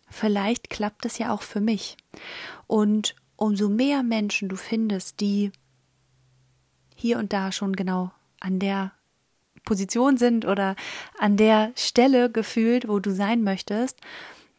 vielleicht 0.10 0.70
klappt 0.70 1.06
es 1.06 1.18
ja 1.18 1.32
auch 1.34 1.42
für 1.42 1.62
mich. 1.62 1.98
Und 2.66 3.16
umso 3.36 3.70
mehr 3.70 4.02
Menschen 4.04 4.50
du 4.50 4.56
findest, 4.56 5.20
die 5.20 5.52
hier 6.96 7.20
und 7.20 7.34
da 7.34 7.52
schon 7.52 7.76
genau 7.76 8.12
an 8.40 8.58
der 8.58 8.94
Position 9.66 10.18
sind 10.18 10.46
oder 10.46 10.76
an 11.20 11.38
der 11.38 11.72
Stelle 11.76 12.30
gefühlt, 12.32 12.88
wo 12.88 13.00
du 13.00 13.12
sein 13.12 13.44
möchtest, 13.44 14.00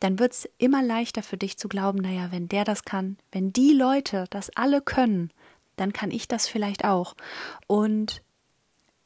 dann 0.01 0.19
wird 0.19 0.33
es 0.33 0.49
immer 0.59 0.83
leichter 0.83 1.23
für 1.23 1.37
dich 1.37 1.57
zu 1.57 1.69
glauben, 1.69 2.01
naja, 2.01 2.29
wenn 2.31 2.49
der 2.49 2.65
das 2.65 2.85
kann, 2.85 3.17
wenn 3.33 3.53
die 3.53 3.73
Leute 3.73 4.27
das 4.31 4.51
alle 4.55 4.83
können, 4.83 5.31
dann 5.77 5.93
kann 5.93 6.11
ich 6.11 6.29
das 6.29 6.49
vielleicht 6.49 6.85
auch. 6.85 7.15
Und 7.67 8.23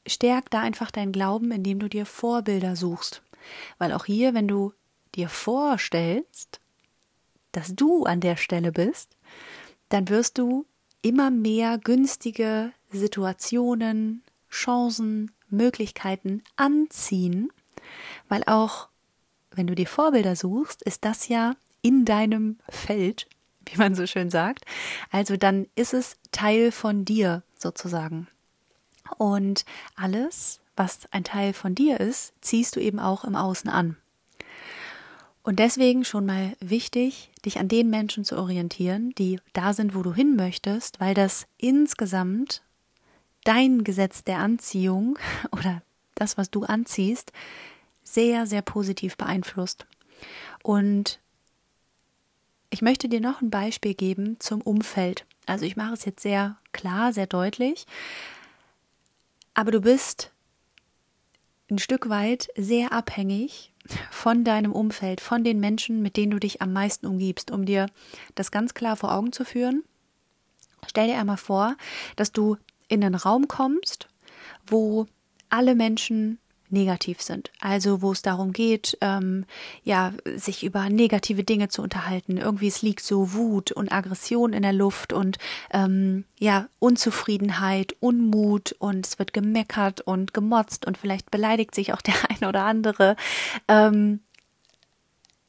stärk 0.06 0.50
da 0.50 0.60
einfach 0.60 0.90
dein 0.90 1.12
Glauben, 1.12 1.52
indem 1.52 1.78
du 1.78 1.88
dir 1.88 2.06
Vorbilder 2.06 2.76
suchst. 2.76 3.22
Weil 3.78 3.92
auch 3.92 4.04
hier, 4.04 4.34
wenn 4.34 4.48
du 4.48 4.72
dir 5.14 5.28
vorstellst, 5.28 6.60
dass 7.52 7.74
du 7.74 8.04
an 8.04 8.20
der 8.20 8.36
Stelle 8.36 8.72
bist, 8.72 9.16
dann 9.88 10.08
wirst 10.08 10.38
du 10.38 10.66
immer 11.02 11.30
mehr 11.30 11.78
günstige 11.78 12.72
Situationen, 12.90 14.22
Chancen, 14.50 15.32
Möglichkeiten 15.52 16.42
anziehen, 16.56 17.50
weil 18.28 18.42
auch 18.44 18.88
wenn 19.52 19.66
du 19.66 19.74
dir 19.74 19.86
Vorbilder 19.86 20.36
suchst, 20.36 20.82
ist 20.82 21.04
das 21.04 21.28
ja 21.28 21.54
in 21.82 22.04
deinem 22.04 22.58
Feld, 22.68 23.26
wie 23.66 23.76
man 23.76 23.94
so 23.94 24.06
schön 24.06 24.30
sagt. 24.30 24.64
Also 25.10 25.36
dann 25.36 25.66
ist 25.74 25.94
es 25.94 26.16
Teil 26.32 26.72
von 26.72 27.04
dir 27.04 27.42
sozusagen. 27.56 28.28
Und 29.18 29.64
alles, 29.96 30.60
was 30.76 31.00
ein 31.10 31.24
Teil 31.24 31.52
von 31.52 31.74
dir 31.74 32.00
ist, 32.00 32.32
ziehst 32.40 32.76
du 32.76 32.80
eben 32.80 33.00
auch 33.00 33.24
im 33.24 33.34
Außen 33.34 33.68
an. 33.68 33.96
Und 35.42 35.58
deswegen 35.58 36.04
schon 36.04 36.26
mal 36.26 36.54
wichtig, 36.60 37.30
dich 37.44 37.58
an 37.58 37.68
den 37.68 37.88
Menschen 37.88 38.24
zu 38.24 38.36
orientieren, 38.36 39.12
die 39.16 39.40
da 39.52 39.72
sind, 39.72 39.94
wo 39.94 40.02
du 40.02 40.12
hin 40.12 40.36
möchtest, 40.36 41.00
weil 41.00 41.14
das 41.14 41.46
insgesamt 41.56 42.62
dein 43.44 43.84
Gesetz 43.84 44.24
der 44.24 44.38
Anziehung 44.38 45.18
oder 45.52 45.82
das, 46.14 46.36
was 46.36 46.50
du 46.50 46.64
anziehst, 46.64 47.32
sehr, 48.02 48.46
sehr 48.46 48.62
positiv 48.62 49.16
beeinflusst. 49.16 49.86
Und 50.62 51.20
ich 52.70 52.82
möchte 52.82 53.08
dir 53.08 53.20
noch 53.20 53.40
ein 53.40 53.50
Beispiel 53.50 53.94
geben 53.94 54.38
zum 54.38 54.60
Umfeld. 54.60 55.26
Also 55.46 55.64
ich 55.64 55.76
mache 55.76 55.94
es 55.94 56.04
jetzt 56.04 56.22
sehr 56.22 56.56
klar, 56.72 57.12
sehr 57.12 57.26
deutlich, 57.26 57.86
aber 59.54 59.72
du 59.72 59.80
bist 59.80 60.30
ein 61.70 61.78
Stück 61.78 62.08
weit 62.08 62.48
sehr 62.56 62.92
abhängig 62.92 63.72
von 64.10 64.44
deinem 64.44 64.72
Umfeld, 64.72 65.20
von 65.20 65.44
den 65.44 65.60
Menschen, 65.60 66.02
mit 66.02 66.16
denen 66.16 66.32
du 66.32 66.38
dich 66.38 66.62
am 66.62 66.72
meisten 66.72 67.06
umgibst, 67.06 67.50
um 67.50 67.64
dir 67.64 67.86
das 68.34 68.50
ganz 68.50 68.74
klar 68.74 68.96
vor 68.96 69.12
Augen 69.12 69.32
zu 69.32 69.44
führen. 69.44 69.82
Stell 70.86 71.08
dir 71.08 71.18
einmal 71.18 71.36
vor, 71.36 71.76
dass 72.16 72.32
du 72.32 72.56
in 72.90 73.04
einen 73.04 73.14
Raum 73.14 73.48
kommst, 73.48 74.08
wo 74.66 75.06
alle 75.48 75.74
Menschen 75.74 76.38
negativ 76.70 77.20
sind. 77.20 77.50
Also 77.60 78.02
wo 78.02 78.12
es 78.12 78.22
darum 78.22 78.52
geht, 78.52 78.96
ähm, 79.00 79.44
ja, 79.82 80.12
sich 80.36 80.64
über 80.64 80.88
negative 80.88 81.44
Dinge 81.44 81.68
zu 81.68 81.82
unterhalten. 81.82 82.36
Irgendwie 82.36 82.68
es 82.68 82.82
liegt 82.82 83.02
so 83.02 83.32
Wut 83.32 83.72
und 83.72 83.92
Aggression 83.92 84.52
in 84.52 84.62
der 84.62 84.72
Luft 84.72 85.12
und 85.12 85.38
ähm, 85.72 86.24
ja, 86.38 86.68
Unzufriedenheit, 86.78 87.96
Unmut 88.00 88.72
und 88.78 89.06
es 89.06 89.18
wird 89.18 89.32
gemeckert 89.32 90.00
und 90.00 90.32
gemotzt 90.32 90.86
und 90.86 90.96
vielleicht 90.96 91.30
beleidigt 91.30 91.74
sich 91.74 91.92
auch 91.92 92.00
der 92.02 92.14
eine 92.28 92.48
oder 92.48 92.64
andere. 92.64 93.16
Ähm, 93.68 94.20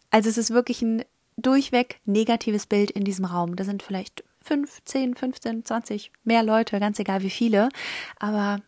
also 0.10 0.30
es 0.30 0.38
ist 0.38 0.52
wirklich 0.52 0.82
ein 0.82 1.04
durchweg 1.38 2.02
negatives 2.06 2.66
Bild 2.66 2.92
in 2.92 3.04
diesem 3.04 3.26
Raum. 3.26 3.56
Da 3.56 3.64
sind 3.64 3.84
vielleicht 3.84 4.24
fünf, 4.44 4.82
zehn, 4.86 5.16
15, 5.16 5.66
20, 5.66 6.12
mehr 6.24 6.44
Leute, 6.44 6.80
ganz 6.80 7.00
egal 7.00 7.22
wie 7.22 7.30
viele. 7.30 7.70
Aber 8.20 8.62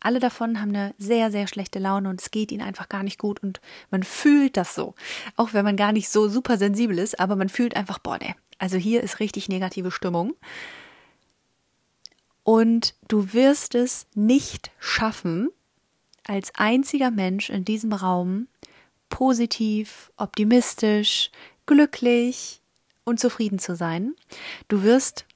alle 0.00 0.20
davon 0.20 0.60
haben 0.60 0.68
eine 0.68 0.94
sehr, 0.98 1.30
sehr 1.30 1.46
schlechte 1.46 1.78
Laune 1.78 2.10
und 2.10 2.20
es 2.20 2.30
geht 2.30 2.52
ihnen 2.52 2.62
einfach 2.62 2.88
gar 2.88 3.02
nicht 3.02 3.18
gut 3.18 3.42
und 3.42 3.60
man 3.90 4.02
fühlt 4.02 4.56
das 4.56 4.74
so. 4.74 4.94
Auch 5.36 5.54
wenn 5.54 5.64
man 5.64 5.76
gar 5.76 5.92
nicht 5.92 6.10
so 6.10 6.28
super 6.28 6.58
sensibel 6.58 6.98
ist, 6.98 7.18
aber 7.18 7.36
man 7.36 7.48
fühlt 7.48 7.74
einfach, 7.74 7.98
boah, 7.98 8.18
ne, 8.18 8.34
also 8.58 8.76
hier 8.76 9.02
ist 9.02 9.18
richtig 9.18 9.48
negative 9.48 9.90
Stimmung. 9.90 10.34
Und 12.42 12.94
du 13.08 13.32
wirst 13.32 13.74
es 13.74 14.06
nicht 14.14 14.70
schaffen, 14.78 15.48
als 16.26 16.52
einziger 16.56 17.10
Mensch 17.10 17.48
in 17.48 17.64
diesem 17.64 17.94
Raum 17.94 18.48
positiv, 19.08 20.12
optimistisch, 20.16 21.30
glücklich 21.66 22.60
und 23.04 23.20
zufrieden 23.20 23.58
zu 23.58 23.76
sein. 23.76 24.14
Du 24.68 24.82
wirst 24.82 25.26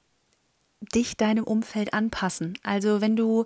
dich 0.93 1.17
deinem 1.17 1.43
Umfeld 1.43 1.93
anpassen. 1.93 2.57
Also 2.63 3.01
wenn 3.01 3.15
du 3.15 3.45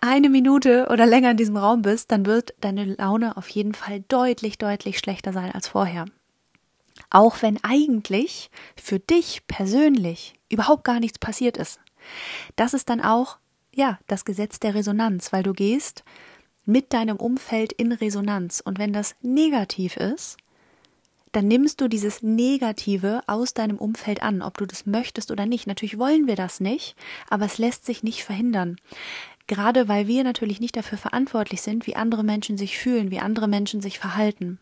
eine 0.00 0.28
Minute 0.28 0.88
oder 0.90 1.06
länger 1.06 1.32
in 1.32 1.36
diesem 1.36 1.56
Raum 1.56 1.82
bist, 1.82 2.10
dann 2.12 2.26
wird 2.26 2.54
deine 2.60 2.84
Laune 2.84 3.36
auf 3.36 3.48
jeden 3.48 3.74
Fall 3.74 4.00
deutlich, 4.08 4.58
deutlich 4.58 4.98
schlechter 4.98 5.32
sein 5.32 5.52
als 5.52 5.68
vorher. 5.68 6.06
Auch 7.10 7.42
wenn 7.42 7.62
eigentlich 7.62 8.50
für 8.76 8.98
dich 8.98 9.46
persönlich 9.46 10.34
überhaupt 10.48 10.84
gar 10.84 11.00
nichts 11.00 11.18
passiert 11.18 11.56
ist. 11.56 11.80
Das 12.56 12.74
ist 12.74 12.88
dann 12.88 13.00
auch, 13.00 13.38
ja, 13.74 13.98
das 14.06 14.24
Gesetz 14.24 14.60
der 14.60 14.74
Resonanz, 14.74 15.32
weil 15.32 15.42
du 15.42 15.52
gehst 15.52 16.04
mit 16.64 16.92
deinem 16.92 17.16
Umfeld 17.16 17.72
in 17.72 17.92
Resonanz. 17.92 18.60
Und 18.60 18.78
wenn 18.78 18.92
das 18.92 19.16
negativ 19.20 19.96
ist, 19.96 20.36
dann 21.32 21.48
nimmst 21.48 21.80
du 21.80 21.88
dieses 21.88 22.22
Negative 22.22 23.22
aus 23.26 23.54
deinem 23.54 23.78
Umfeld 23.78 24.22
an, 24.22 24.42
ob 24.42 24.58
du 24.58 24.66
das 24.66 24.86
möchtest 24.86 25.30
oder 25.30 25.46
nicht. 25.46 25.66
Natürlich 25.66 25.98
wollen 25.98 26.26
wir 26.26 26.36
das 26.36 26.60
nicht, 26.60 26.94
aber 27.28 27.46
es 27.46 27.58
lässt 27.58 27.86
sich 27.86 28.02
nicht 28.02 28.22
verhindern. 28.22 28.76
Gerade 29.46 29.88
weil 29.88 30.06
wir 30.06 30.24
natürlich 30.24 30.60
nicht 30.60 30.76
dafür 30.76 30.98
verantwortlich 30.98 31.62
sind, 31.62 31.86
wie 31.86 31.96
andere 31.96 32.22
Menschen 32.22 32.58
sich 32.58 32.78
fühlen, 32.78 33.10
wie 33.10 33.18
andere 33.18 33.48
Menschen 33.48 33.80
sich 33.80 33.98
verhalten. 33.98 34.58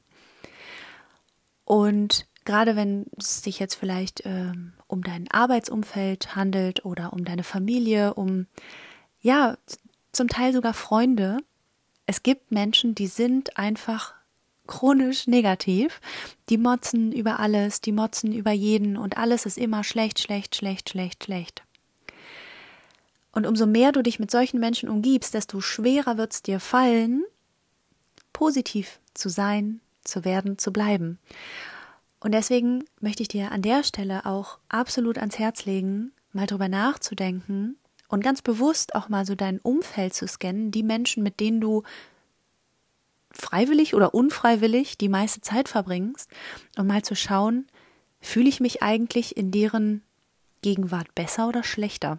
Und 1.64 2.26
gerade 2.44 2.76
wenn 2.76 3.06
es 3.18 3.42
sich 3.42 3.58
jetzt 3.58 3.74
vielleicht 3.74 4.20
äh, 4.24 4.52
um 4.86 5.02
dein 5.02 5.30
Arbeitsumfeld 5.30 6.34
handelt 6.34 6.84
oder 6.84 7.12
um 7.12 7.24
deine 7.24 7.44
Familie, 7.44 8.14
um 8.14 8.46
ja, 9.20 9.58
zum 10.12 10.28
Teil 10.28 10.52
sogar 10.52 10.74
Freunde, 10.74 11.38
es 12.06 12.22
gibt 12.22 12.50
Menschen, 12.50 12.94
die 12.94 13.06
sind 13.06 13.56
einfach 13.56 14.14
chronisch 14.70 15.26
negativ. 15.26 16.00
Die 16.48 16.56
motzen 16.56 17.12
über 17.12 17.40
alles, 17.40 17.82
die 17.82 17.92
motzen 17.92 18.32
über 18.32 18.52
jeden 18.52 18.96
und 18.96 19.18
alles 19.18 19.44
ist 19.44 19.58
immer 19.58 19.84
schlecht, 19.84 20.20
schlecht, 20.20 20.56
schlecht, 20.56 20.88
schlecht, 20.88 21.24
schlecht. 21.24 21.62
Und 23.32 23.46
umso 23.46 23.66
mehr 23.66 23.92
du 23.92 24.02
dich 24.02 24.18
mit 24.18 24.30
solchen 24.30 24.58
Menschen 24.58 24.88
umgibst, 24.88 25.34
desto 25.34 25.60
schwerer 25.60 26.16
wird 26.16 26.32
es 26.32 26.42
dir 26.42 26.60
fallen, 26.60 27.24
positiv 28.32 29.00
zu 29.12 29.28
sein, 29.28 29.80
zu 30.04 30.24
werden, 30.24 30.56
zu 30.56 30.72
bleiben. 30.72 31.18
Und 32.20 32.32
deswegen 32.32 32.84
möchte 33.00 33.22
ich 33.22 33.28
dir 33.28 33.50
an 33.52 33.62
der 33.62 33.82
Stelle 33.82 34.24
auch 34.24 34.58
absolut 34.68 35.18
ans 35.18 35.38
Herz 35.38 35.64
legen, 35.64 36.12
mal 36.32 36.46
drüber 36.46 36.68
nachzudenken, 36.68 37.76
und 38.08 38.24
ganz 38.24 38.42
bewusst 38.42 38.96
auch 38.96 39.08
mal 39.08 39.24
so 39.24 39.36
dein 39.36 39.60
Umfeld 39.60 40.14
zu 40.14 40.26
scannen, 40.26 40.72
die 40.72 40.82
Menschen, 40.82 41.22
mit 41.22 41.38
denen 41.38 41.60
du 41.60 41.84
freiwillig 43.32 43.94
oder 43.94 44.14
unfreiwillig 44.14 44.98
die 44.98 45.08
meiste 45.08 45.40
Zeit 45.40 45.68
verbringst, 45.68 46.30
um 46.76 46.86
mal 46.86 47.02
zu 47.02 47.14
schauen, 47.14 47.66
fühle 48.20 48.48
ich 48.48 48.60
mich 48.60 48.82
eigentlich 48.82 49.36
in 49.36 49.50
deren 49.50 50.02
Gegenwart 50.62 51.14
besser 51.14 51.48
oder 51.48 51.62
schlechter? 51.62 52.18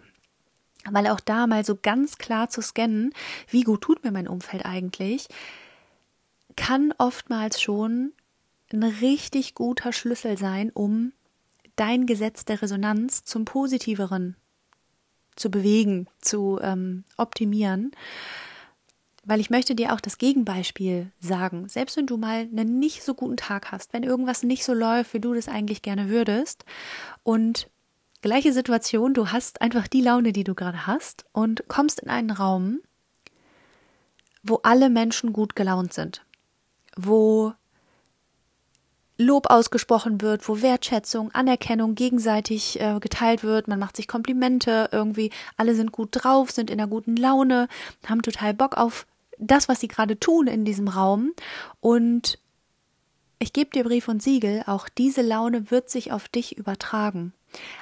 Weil 0.90 1.06
auch 1.06 1.20
da 1.20 1.46
mal 1.46 1.64
so 1.64 1.76
ganz 1.80 2.18
klar 2.18 2.48
zu 2.48 2.60
scannen, 2.60 3.12
wie 3.48 3.62
gut 3.62 3.82
tut 3.82 4.02
mir 4.02 4.10
mein 4.10 4.26
Umfeld 4.26 4.64
eigentlich, 4.64 5.28
kann 6.56 6.92
oftmals 6.98 7.62
schon 7.62 8.12
ein 8.72 8.82
richtig 8.82 9.54
guter 9.54 9.92
Schlüssel 9.92 10.36
sein, 10.38 10.70
um 10.70 11.12
dein 11.76 12.06
Gesetz 12.06 12.44
der 12.44 12.62
Resonanz 12.62 13.24
zum 13.24 13.44
Positiveren 13.44 14.36
zu 15.36 15.50
bewegen, 15.50 16.08
zu 16.20 16.58
ähm, 16.62 17.04
optimieren. 17.16 17.92
Weil 19.24 19.40
ich 19.40 19.50
möchte 19.50 19.74
dir 19.74 19.92
auch 19.92 20.00
das 20.00 20.18
Gegenbeispiel 20.18 21.12
sagen. 21.20 21.68
Selbst 21.68 21.96
wenn 21.96 22.06
du 22.06 22.16
mal 22.16 22.40
einen 22.40 22.78
nicht 22.78 23.04
so 23.04 23.14
guten 23.14 23.36
Tag 23.36 23.70
hast, 23.70 23.92
wenn 23.92 24.02
irgendwas 24.02 24.42
nicht 24.42 24.64
so 24.64 24.74
läuft, 24.74 25.14
wie 25.14 25.20
du 25.20 25.32
das 25.32 25.48
eigentlich 25.48 25.82
gerne 25.82 26.08
würdest 26.08 26.64
und 27.22 27.68
gleiche 28.20 28.52
Situation, 28.52 29.14
du 29.14 29.28
hast 29.28 29.60
einfach 29.60 29.86
die 29.86 30.00
Laune, 30.00 30.32
die 30.32 30.44
du 30.44 30.54
gerade 30.54 30.86
hast 30.86 31.24
und 31.32 31.64
kommst 31.68 32.00
in 32.00 32.10
einen 32.10 32.30
Raum, 32.30 32.80
wo 34.42 34.60
alle 34.62 34.90
Menschen 34.90 35.32
gut 35.32 35.54
gelaunt 35.54 35.92
sind, 35.92 36.24
wo 36.96 37.52
Lob 39.18 39.50
ausgesprochen 39.50 40.20
wird, 40.20 40.48
wo 40.48 40.62
Wertschätzung, 40.62 41.30
Anerkennung 41.32 41.94
gegenseitig 41.94 42.80
äh, 42.80 42.98
geteilt 42.98 43.44
wird, 43.44 43.68
man 43.68 43.78
macht 43.78 43.96
sich 43.96 44.08
Komplimente, 44.08 44.88
irgendwie 44.90 45.30
alle 45.56 45.74
sind 45.74 45.92
gut 45.92 46.08
drauf, 46.12 46.50
sind 46.50 46.70
in 46.70 46.80
einer 46.80 46.88
guten 46.88 47.16
Laune, 47.16 47.68
haben 48.06 48.22
total 48.22 48.54
Bock 48.54 48.76
auf 48.76 49.06
das, 49.46 49.68
was 49.68 49.80
sie 49.80 49.88
gerade 49.88 50.18
tun 50.18 50.46
in 50.46 50.64
diesem 50.64 50.88
Raum 50.88 51.32
und 51.80 52.38
ich 53.38 53.52
gebe 53.52 53.70
dir 53.70 53.84
Brief 53.84 54.06
und 54.06 54.22
Siegel, 54.22 54.62
auch 54.66 54.88
diese 54.88 55.22
Laune 55.22 55.70
wird 55.70 55.90
sich 55.90 56.12
auf 56.12 56.28
dich 56.28 56.56
übertragen. 56.56 57.32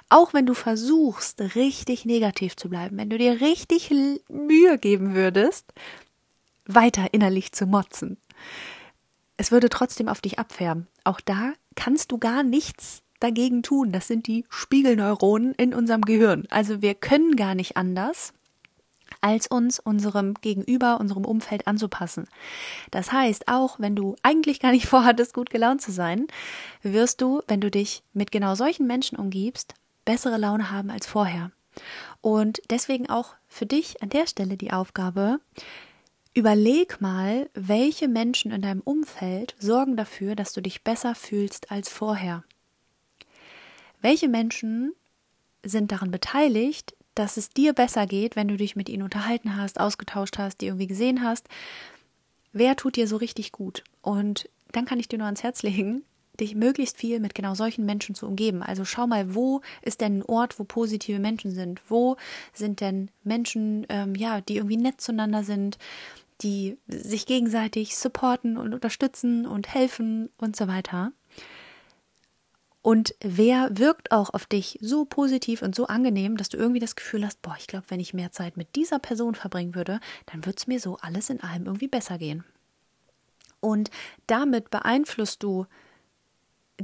Auch 0.09 0.33
wenn 0.33 0.47
du 0.47 0.55
versuchst, 0.55 1.41
richtig 1.55 2.05
negativ 2.07 2.57
zu 2.57 2.71
bleiben, 2.71 2.97
wenn 2.97 3.11
du 3.11 3.19
dir 3.19 3.41
richtig 3.41 3.91
Mühe 4.29 4.79
geben 4.79 5.15
würdest, 5.15 5.67
weiter 6.65 7.13
innerlich 7.13 7.53
zu 7.53 7.67
motzen 7.67 8.17
es 9.41 9.51
würde 9.51 9.71
trotzdem 9.71 10.07
auf 10.07 10.21
dich 10.21 10.39
abfärben. 10.39 10.87
Auch 11.03 11.19
da 11.19 11.55
kannst 11.75 12.13
du 12.13 12.19
gar 12.19 12.43
nichts 12.43 13.01
dagegen 13.21 13.63
tun. 13.63 13.91
Das 13.91 14.07
sind 14.07 14.27
die 14.27 14.45
Spiegelneuronen 14.51 15.55
in 15.55 15.73
unserem 15.73 16.03
Gehirn. 16.03 16.47
Also 16.51 16.83
wir 16.83 16.95
können 16.95 17.37
gar 17.37 17.55
nicht 17.55 17.79
anders, 17.79 18.35
als 19.21 19.47
uns 19.47 19.79
unserem 19.79 20.35
Gegenüber, 20.35 21.01
unserem 21.01 21.25
Umfeld 21.25 21.67
anzupassen. 21.67 22.27
Das 22.91 23.13
heißt, 23.13 23.49
auch 23.49 23.79
wenn 23.79 23.97
du 23.97 24.17
eigentlich 24.23 24.61
gar 24.61 24.73
nicht 24.73 24.87
vorhattest, 24.89 25.35
gut 25.35 25.51
gelaunt 25.51 25.83
zu 25.83 25.93
sein, 25.93 26.27
wirst 26.83 27.21
du, 27.21 27.43
wenn 27.49 27.61
du 27.61 27.71
dich 27.71 28.03
mit 28.13 28.31
genau 28.31 28.55
solchen 28.55 28.87
Menschen 28.87 29.19
umgibst, 29.19 29.75
bessere 30.05 30.39
Laune 30.39 30.71
haben 30.71 30.91
als 30.91 31.07
vorher. 31.07 31.51
Und 32.21 32.61
deswegen 32.71 33.09
auch 33.09 33.35
für 33.49 33.67
dich 33.67 34.03
an 34.03 34.09
der 34.09 34.27
Stelle 34.27 34.57
die 34.57 34.73
Aufgabe, 34.73 35.39
Überleg 36.33 37.01
mal, 37.01 37.51
welche 37.55 38.07
Menschen 38.07 38.53
in 38.53 38.63
deinem 38.63 38.83
Umfeld 38.83 39.57
sorgen 39.59 39.97
dafür, 39.97 40.37
dass 40.37 40.53
du 40.53 40.61
dich 40.61 40.85
besser 40.85 41.17
fühlst 41.17 41.73
als 41.73 41.89
vorher. 41.89 42.45
Welche 44.01 44.29
Menschen 44.29 44.93
sind 45.65 45.91
daran 45.91 46.13
beteiligt, 46.13 46.95
dass 47.15 47.37
es 47.37 47.51
dir 47.51 47.73
besser 47.73 48.07
geht, 48.07 48.37
wenn 48.37 48.49
du 48.49 48.57
dich 48.57 48.77
mit 48.77 48.89
ihnen 48.89 49.03
unterhalten 49.03 49.57
hast, 49.57 49.81
ausgetauscht 49.81 50.39
hast, 50.39 50.61
die 50.61 50.67
irgendwie 50.67 50.87
gesehen 50.87 51.23
hast? 51.23 51.49
Wer 52.53 52.77
tut 52.77 52.97
dir 52.97 53.07
so 53.07 53.17
richtig 53.17 53.53
gut? 53.53 53.85
Und 54.03 54.49
dann 54.73 54.85
kann 54.85 55.01
ich 55.01 55.09
dir 55.09 55.19
nur 55.19 55.27
ans 55.27 55.43
Herz 55.43 55.63
legen, 55.63 56.03
dich 56.39 56.55
möglichst 56.55 56.97
viel 56.97 57.21
mit 57.21 57.35
genau 57.35 57.55
solchen 57.55 57.85
Menschen 57.85 58.15
zu 58.15 58.27
umgeben. 58.27 58.63
Also 58.63 58.85
schau 58.85 59.07
mal, 59.07 59.35
wo 59.35 59.61
ist 59.83 60.01
denn 60.01 60.19
ein 60.19 60.23
Ort, 60.25 60.59
wo 60.59 60.65
positive 60.65 61.19
Menschen 61.19 61.51
sind? 61.51 61.83
Wo 61.89 62.17
sind 62.53 62.81
denn 62.81 63.11
Menschen, 63.23 63.87
ähm, 63.89 64.15
ja, 64.15 64.41
die 64.41 64.57
irgendwie 64.57 64.79
nett 64.79 65.01
zueinander 65.01 65.45
sind? 65.45 65.79
die 66.43 66.79
sich 66.87 67.27
gegenseitig 67.27 67.97
supporten 67.97 68.57
und 68.57 68.73
unterstützen 68.73 69.47
und 69.47 69.73
helfen 69.73 70.31
und 70.39 70.57
so 70.57 70.69
weiter. 70.69 71.13
Und 72.83 73.15
wer 73.21 73.69
wirkt 73.79 74.11
auch 74.11 74.33
auf 74.33 74.47
dich 74.47 74.79
so 74.81 75.05
positiv 75.05 75.61
und 75.61 75.75
so 75.75 75.87
angenehm, 75.87 76.37
dass 76.37 76.49
du 76.49 76.57
irgendwie 76.57 76.81
das 76.81 76.97
Gefühl 76.97 77.27
hast, 77.27 77.43
boah, 77.43 77.57
ich 77.59 77.67
glaube, 77.67 77.87
wenn 77.89 78.01
ich 78.01 78.15
mehr 78.15 78.33
Zeit 78.33 78.57
mit 78.57 78.75
dieser 78.75 78.99
Person 78.99 79.35
verbringen 79.35 79.75
würde, 79.75 80.01
dann 80.27 80.47
würde 80.47 80.57
es 80.57 80.67
mir 80.67 80.81
so 80.81 80.97
alles 80.97 81.29
in 81.29 81.41
allem 81.43 81.67
irgendwie 81.67 81.89
besser 81.89 82.17
gehen. 82.17 82.45
Und 83.61 83.91
damit 84.27 84.71
beeinflusst 84.71 85.43
du 85.43 85.67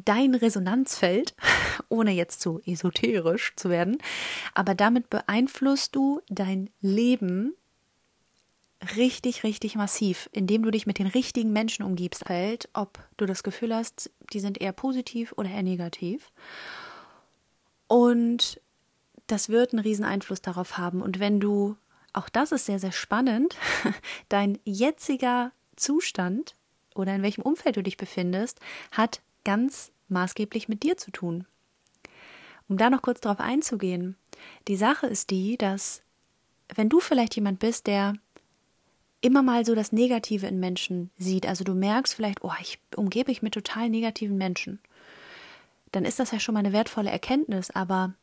dein 0.04 0.34
Resonanzfeld, 0.34 1.34
ohne 1.88 2.12
jetzt 2.12 2.42
zu 2.42 2.60
esoterisch 2.66 3.54
zu 3.56 3.70
werden, 3.70 3.96
aber 4.52 4.74
damit 4.74 5.08
beeinflusst 5.08 5.96
du 5.96 6.20
dein 6.28 6.68
Leben 6.82 7.54
richtig, 8.96 9.42
richtig 9.42 9.74
massiv, 9.76 10.28
indem 10.32 10.62
du 10.62 10.70
dich 10.70 10.86
mit 10.86 10.98
den 10.98 11.06
richtigen 11.06 11.52
Menschen 11.52 11.84
umgibst, 11.84 12.24
fällt, 12.26 12.68
ob 12.72 12.98
du 13.16 13.26
das 13.26 13.42
Gefühl 13.42 13.74
hast, 13.74 14.10
die 14.32 14.40
sind 14.40 14.60
eher 14.60 14.72
positiv 14.72 15.32
oder 15.36 15.50
eher 15.50 15.62
negativ. 15.62 16.30
Und 17.88 18.60
das 19.26 19.48
wird 19.48 19.72
einen 19.72 19.82
riesen 19.82 20.04
Einfluss 20.04 20.42
darauf 20.42 20.78
haben. 20.78 21.02
Und 21.02 21.20
wenn 21.20 21.40
du, 21.40 21.76
auch 22.12 22.28
das 22.28 22.52
ist 22.52 22.66
sehr, 22.66 22.78
sehr 22.78 22.92
spannend, 22.92 23.56
dein 24.28 24.58
jetziger 24.64 25.52
Zustand 25.76 26.54
oder 26.94 27.14
in 27.14 27.22
welchem 27.22 27.42
Umfeld 27.42 27.76
du 27.76 27.82
dich 27.82 27.96
befindest, 27.96 28.60
hat 28.92 29.20
ganz 29.44 29.90
maßgeblich 30.08 30.68
mit 30.68 30.82
dir 30.82 30.96
zu 30.96 31.10
tun. 31.10 31.46
Um 32.68 32.76
da 32.76 32.90
noch 32.90 33.02
kurz 33.02 33.20
darauf 33.20 33.40
einzugehen, 33.40 34.16
die 34.68 34.76
Sache 34.76 35.06
ist 35.06 35.30
die, 35.30 35.56
dass 35.56 36.02
wenn 36.74 36.88
du 36.88 37.00
vielleicht 37.00 37.36
jemand 37.36 37.60
bist, 37.60 37.86
der 37.86 38.14
immer 39.26 39.42
mal 39.42 39.66
so 39.66 39.74
das 39.74 39.90
Negative 39.90 40.46
in 40.46 40.60
Menschen 40.60 41.10
sieht, 41.18 41.46
also 41.46 41.64
du 41.64 41.74
merkst 41.74 42.14
vielleicht, 42.14 42.44
oh, 42.44 42.52
ich 42.60 42.78
umgebe 42.94 43.30
mich 43.30 43.42
mit 43.42 43.54
total 43.54 43.90
negativen 43.90 44.38
Menschen, 44.38 44.78
dann 45.90 46.04
ist 46.04 46.20
das 46.20 46.30
ja 46.30 46.38
schon 46.38 46.52
mal 46.54 46.60
eine 46.60 46.72
wertvolle 46.72 47.10
Erkenntnis, 47.10 47.70
aber 47.72 48.14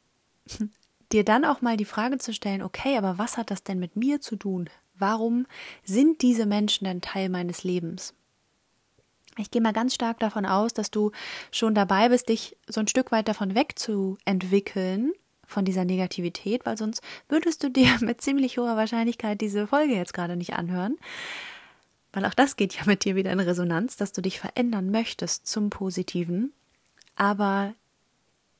dir 1.11 1.25
dann 1.25 1.43
auch 1.43 1.61
mal 1.61 1.75
die 1.75 1.85
Frage 1.85 2.19
zu 2.19 2.33
stellen, 2.33 2.61
okay, 2.61 2.97
aber 2.97 3.17
was 3.17 3.35
hat 3.35 3.51
das 3.51 3.63
denn 3.63 3.79
mit 3.79 3.97
mir 3.97 4.21
zu 4.21 4.37
tun? 4.37 4.69
Warum 4.95 5.45
sind 5.83 6.21
diese 6.21 6.45
Menschen 6.45 6.85
denn 6.85 7.01
Teil 7.01 7.27
meines 7.27 7.65
Lebens? 7.65 8.13
Ich 9.37 9.51
gehe 9.51 9.61
mal 9.61 9.73
ganz 9.73 9.95
stark 9.95 10.19
davon 10.19 10.45
aus, 10.45 10.73
dass 10.73 10.89
du 10.89 11.11
schon 11.51 11.75
dabei 11.75 12.09
bist, 12.09 12.29
dich 12.29 12.55
so 12.67 12.79
ein 12.79 12.87
Stück 12.87 13.11
weit 13.11 13.27
davon 13.27 13.55
wegzuentwickeln, 13.55 15.11
von 15.53 15.65
dieser 15.65 15.85
Negativität, 15.85 16.65
weil 16.65 16.77
sonst 16.77 17.01
würdest 17.29 17.63
du 17.63 17.69
dir 17.69 17.97
mit 18.01 18.21
ziemlich 18.21 18.57
hoher 18.57 18.75
Wahrscheinlichkeit 18.75 19.39
diese 19.39 19.67
Folge 19.67 19.93
jetzt 19.93 20.13
gerade 20.13 20.35
nicht 20.35 20.53
anhören. 20.53 20.97
Weil 22.11 22.25
auch 22.25 22.33
das 22.33 22.57
geht 22.57 22.75
ja 22.75 22.83
mit 22.85 23.05
dir 23.05 23.15
wieder 23.15 23.31
in 23.31 23.39
Resonanz, 23.39 23.95
dass 23.95 24.11
du 24.11 24.21
dich 24.21 24.39
verändern 24.39 24.91
möchtest 24.91 25.47
zum 25.47 25.69
Positiven. 25.69 26.53
Aber 27.15 27.73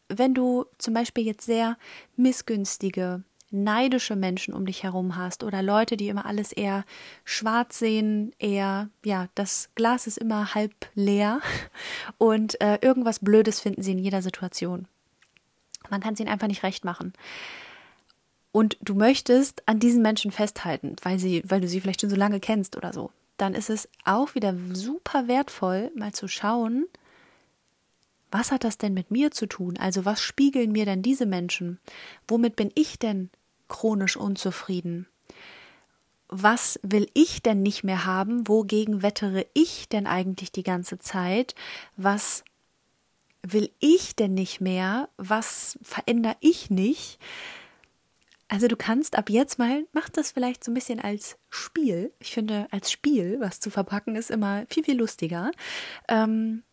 wenn 0.07 0.33
du 0.33 0.65
zum 0.77 0.93
Beispiel 0.93 1.25
jetzt 1.25 1.45
sehr 1.45 1.77
missgünstige, 2.15 3.23
neidische 3.51 4.15
Menschen 4.15 4.53
um 4.55 4.65
dich 4.65 4.81
herum 4.81 5.15
hast 5.15 5.43
oder 5.43 5.61
Leute, 5.61 5.95
die 5.97 6.07
immer 6.07 6.25
alles 6.25 6.51
eher 6.51 6.85
schwarz 7.23 7.77
sehen, 7.77 8.33
eher, 8.39 8.89
ja, 9.05 9.27
das 9.35 9.69
Glas 9.75 10.07
ist 10.07 10.17
immer 10.17 10.55
halb 10.55 10.73
leer 10.95 11.39
und 12.17 12.59
äh, 12.59 12.79
irgendwas 12.81 13.19
Blödes 13.19 13.59
finden 13.59 13.83
sie 13.83 13.91
in 13.91 13.99
jeder 13.99 14.23
Situation. 14.23 14.87
Man 15.93 16.01
kann 16.01 16.15
es 16.15 16.19
ihnen 16.19 16.29
einfach 16.29 16.47
nicht 16.47 16.63
recht 16.63 16.85
machen. 16.85 17.13
Und 18.51 18.77
du 18.81 18.95
möchtest 18.95 19.61
an 19.67 19.77
diesen 19.77 20.01
Menschen 20.01 20.31
festhalten, 20.31 20.95
weil 21.03 21.19
sie, 21.19 21.43
weil 21.45 21.61
du 21.61 21.67
sie 21.67 21.81
vielleicht 21.81 22.01
schon 22.01 22.09
so 22.09 22.15
lange 22.15 22.39
kennst 22.39 22.75
oder 22.75 22.93
so. 22.93 23.11
Dann 23.37 23.53
ist 23.53 23.69
es 23.69 23.87
auch 24.03 24.33
wieder 24.33 24.55
super 24.73 25.27
wertvoll, 25.27 25.91
mal 25.93 26.11
zu 26.11 26.27
schauen, 26.27 26.87
was 28.31 28.51
hat 28.51 28.63
das 28.63 28.79
denn 28.79 28.95
mit 28.95 29.11
mir 29.11 29.29
zu 29.29 29.45
tun? 29.45 29.77
Also 29.77 30.03
was 30.03 30.19
spiegeln 30.19 30.71
mir 30.71 30.85
denn 30.85 31.03
diese 31.03 31.27
Menschen? 31.27 31.79
Womit 32.27 32.55
bin 32.55 32.71
ich 32.73 32.97
denn 32.97 33.29
chronisch 33.67 34.17
unzufrieden? 34.17 35.05
Was 36.27 36.79
will 36.81 37.07
ich 37.13 37.43
denn 37.43 37.61
nicht 37.61 37.83
mehr 37.83 38.07
haben? 38.07 38.47
Wogegen 38.47 39.03
wettere 39.03 39.45
ich 39.53 39.89
denn 39.89 40.07
eigentlich 40.07 40.51
die 40.51 40.63
ganze 40.63 40.97
Zeit? 40.97 41.53
Was 41.97 42.43
will 43.43 43.69
ich 43.79 44.15
denn 44.15 44.33
nicht 44.33 44.61
mehr? 44.61 45.09
Was 45.17 45.77
verändere 45.81 46.37
ich 46.39 46.69
nicht? 46.69 47.19
Also 48.47 48.67
du 48.67 48.75
kannst 48.75 49.17
ab 49.17 49.29
jetzt 49.29 49.59
mal, 49.59 49.85
mach 49.93 50.09
das 50.09 50.31
vielleicht 50.31 50.63
so 50.63 50.71
ein 50.71 50.75
bisschen 50.75 50.99
als 50.99 51.37
Spiel. 51.49 52.13
Ich 52.19 52.33
finde, 52.33 52.67
als 52.71 52.91
Spiel 52.91 53.37
was 53.39 53.59
zu 53.59 53.69
verpacken 53.69 54.15
ist 54.15 54.31
immer 54.31 54.65
viel, 54.69 54.83
viel 54.83 54.97
lustiger. 54.97 55.51
Ähm, 56.07 56.63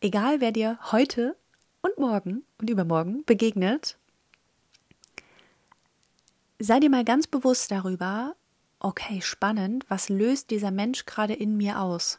egal 0.00 0.40
wer 0.40 0.52
dir 0.52 0.78
heute 0.90 1.36
und 1.82 1.98
morgen 1.98 2.44
und 2.60 2.70
übermorgen 2.70 3.24
begegnet, 3.24 3.98
sei 6.58 6.80
dir 6.80 6.90
mal 6.90 7.04
ganz 7.04 7.26
bewusst 7.26 7.70
darüber, 7.70 8.34
okay, 8.80 9.20
spannend, 9.20 9.84
was 9.88 10.08
löst 10.08 10.50
dieser 10.50 10.70
Mensch 10.70 11.06
gerade 11.06 11.34
in 11.34 11.56
mir 11.56 11.80
aus? 11.80 12.18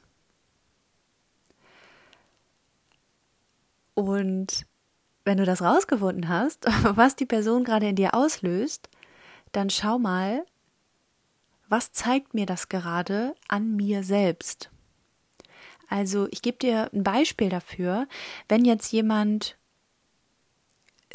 Und 3.94 4.66
wenn 5.26 5.38
du 5.38 5.46
das 5.46 5.62
rausgefunden 5.62 6.28
hast, 6.28 6.66
was 6.84 7.16
die 7.16 7.26
Person 7.26 7.64
gerade 7.64 7.88
in 7.88 7.96
dir 7.96 8.14
auslöst, 8.14 8.90
dann 9.52 9.70
schau 9.70 10.00
mal, 10.00 10.46
was 11.70 11.92
zeigt 11.92 12.34
mir 12.34 12.46
das 12.46 12.70
gerade 12.70 13.36
an 13.48 13.76
mir 13.76 14.04
selbst? 14.04 14.70
Also 15.90 16.28
ich 16.32 16.42
gebe 16.42 16.58
dir 16.58 16.90
ein 16.94 17.04
Beispiel 17.04 17.50
dafür, 17.50 18.08
wenn 18.48 18.66
jetzt 18.66 18.92
jemand 18.92 19.58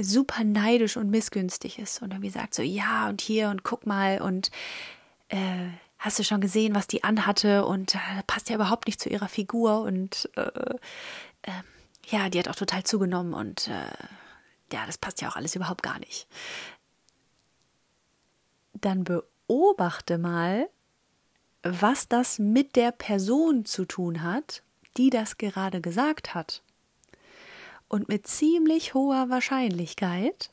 super 0.00 0.44
neidisch 0.44 0.96
und 0.96 1.10
missgünstig 1.10 1.78
ist 1.78 2.02
und 2.02 2.12
irgendwie 2.12 2.30
sagt 2.30 2.54
so, 2.54 2.62
ja 2.62 3.08
und 3.08 3.20
hier 3.20 3.48
und 3.48 3.64
guck 3.64 3.86
mal 3.86 4.20
und 4.20 4.50
äh, 5.28 5.68
hast 5.98 6.18
du 6.18 6.24
schon 6.24 6.40
gesehen, 6.40 6.74
was 6.74 6.86
die 6.86 7.02
anhatte 7.02 7.66
und 7.66 7.96
äh, 7.96 8.22
passt 8.26 8.48
ja 8.48 8.54
überhaupt 8.54 8.86
nicht 8.86 9.00
zu 9.00 9.08
ihrer 9.08 9.28
Figur 9.28 9.82
und 9.82 10.30
äh, 10.36 10.42
äh, 11.42 11.52
ja, 12.10 12.28
die 12.28 12.38
hat 12.38 12.48
auch 12.48 12.54
total 12.54 12.84
zugenommen 12.84 13.34
und 13.34 13.68
äh, 13.68 13.92
ja, 14.72 14.86
das 14.86 14.98
passt 14.98 15.20
ja 15.20 15.28
auch 15.28 15.36
alles 15.36 15.54
überhaupt 15.54 15.82
gar 15.82 15.98
nicht. 15.98 16.26
Dann 18.74 19.04
beobachte 19.04 20.18
mal, 20.18 20.68
was 21.62 22.08
das 22.08 22.38
mit 22.38 22.76
der 22.76 22.92
Person 22.92 23.64
zu 23.64 23.84
tun 23.84 24.22
hat, 24.22 24.62
die 24.96 25.10
das 25.10 25.36
gerade 25.38 25.80
gesagt 25.80 26.34
hat. 26.34 26.62
Und 27.88 28.08
mit 28.08 28.26
ziemlich 28.26 28.94
hoher 28.94 29.30
Wahrscheinlichkeit 29.30 30.50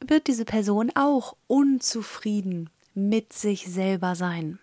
wird 0.00 0.26
diese 0.26 0.44
Person 0.44 0.90
auch 0.94 1.36
unzufrieden 1.46 2.70
mit 2.94 3.32
sich 3.32 3.66
selber 3.66 4.14
sein. 4.14 4.58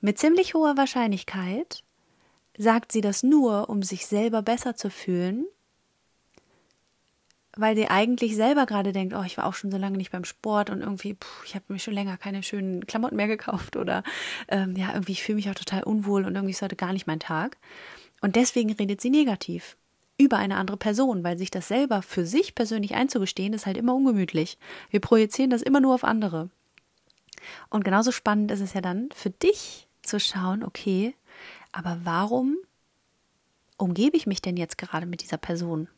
Mit 0.00 0.18
ziemlich 0.18 0.54
hoher 0.54 0.76
Wahrscheinlichkeit 0.76 1.84
sagt 2.58 2.92
sie 2.92 3.00
das 3.00 3.22
nur, 3.22 3.68
um 3.68 3.82
sich 3.82 4.06
selber 4.06 4.42
besser 4.42 4.76
zu 4.76 4.90
fühlen, 4.90 5.46
weil 7.56 7.76
sie 7.76 7.88
eigentlich 7.88 8.36
selber 8.36 8.66
gerade 8.66 8.92
denkt, 8.92 9.14
oh, 9.14 9.22
ich 9.22 9.36
war 9.36 9.46
auch 9.46 9.54
schon 9.54 9.70
so 9.70 9.76
lange 9.76 9.96
nicht 9.96 10.12
beim 10.12 10.24
Sport 10.24 10.70
und 10.70 10.80
irgendwie, 10.80 11.14
puh, 11.14 11.44
ich 11.44 11.54
habe 11.54 11.64
mir 11.68 11.78
schon 11.78 11.94
länger 11.94 12.16
keine 12.16 12.42
schönen 12.42 12.86
Klamotten 12.86 13.16
mehr 13.16 13.28
gekauft 13.28 13.76
oder 13.76 14.02
ähm, 14.48 14.76
ja, 14.76 14.92
irgendwie, 14.92 15.12
ich 15.12 15.22
fühle 15.22 15.36
mich 15.36 15.50
auch 15.50 15.54
total 15.54 15.82
unwohl 15.82 16.24
und 16.24 16.34
irgendwie 16.34 16.52
ist 16.52 16.62
heute 16.62 16.76
gar 16.76 16.92
nicht 16.92 17.06
mein 17.06 17.20
Tag. 17.20 17.56
Und 18.20 18.36
deswegen 18.36 18.72
redet 18.72 19.00
sie 19.00 19.10
negativ 19.10 19.76
über 20.18 20.36
eine 20.36 20.56
andere 20.56 20.76
Person, 20.76 21.24
weil 21.24 21.38
sich 21.38 21.50
das 21.50 21.68
selber 21.68 22.02
für 22.02 22.26
sich 22.26 22.54
persönlich 22.54 22.94
einzugestehen, 22.94 23.54
ist 23.54 23.66
halt 23.66 23.78
immer 23.78 23.94
ungemütlich. 23.94 24.58
Wir 24.90 25.00
projizieren 25.00 25.50
das 25.50 25.62
immer 25.62 25.80
nur 25.80 25.94
auf 25.94 26.04
andere. 26.04 26.50
Und 27.70 27.84
genauso 27.84 28.12
spannend 28.12 28.50
ist 28.50 28.60
es 28.60 28.74
ja 28.74 28.82
dann 28.82 29.08
für 29.14 29.30
dich 29.30 29.88
zu 30.02 30.20
schauen, 30.20 30.62
okay, 30.62 31.14
aber 31.72 32.00
warum 32.04 32.56
umgebe 33.76 34.16
ich 34.16 34.26
mich 34.26 34.42
denn 34.42 34.56
jetzt 34.56 34.78
gerade 34.78 35.06
mit 35.06 35.22
dieser 35.22 35.38
Person? 35.38 35.88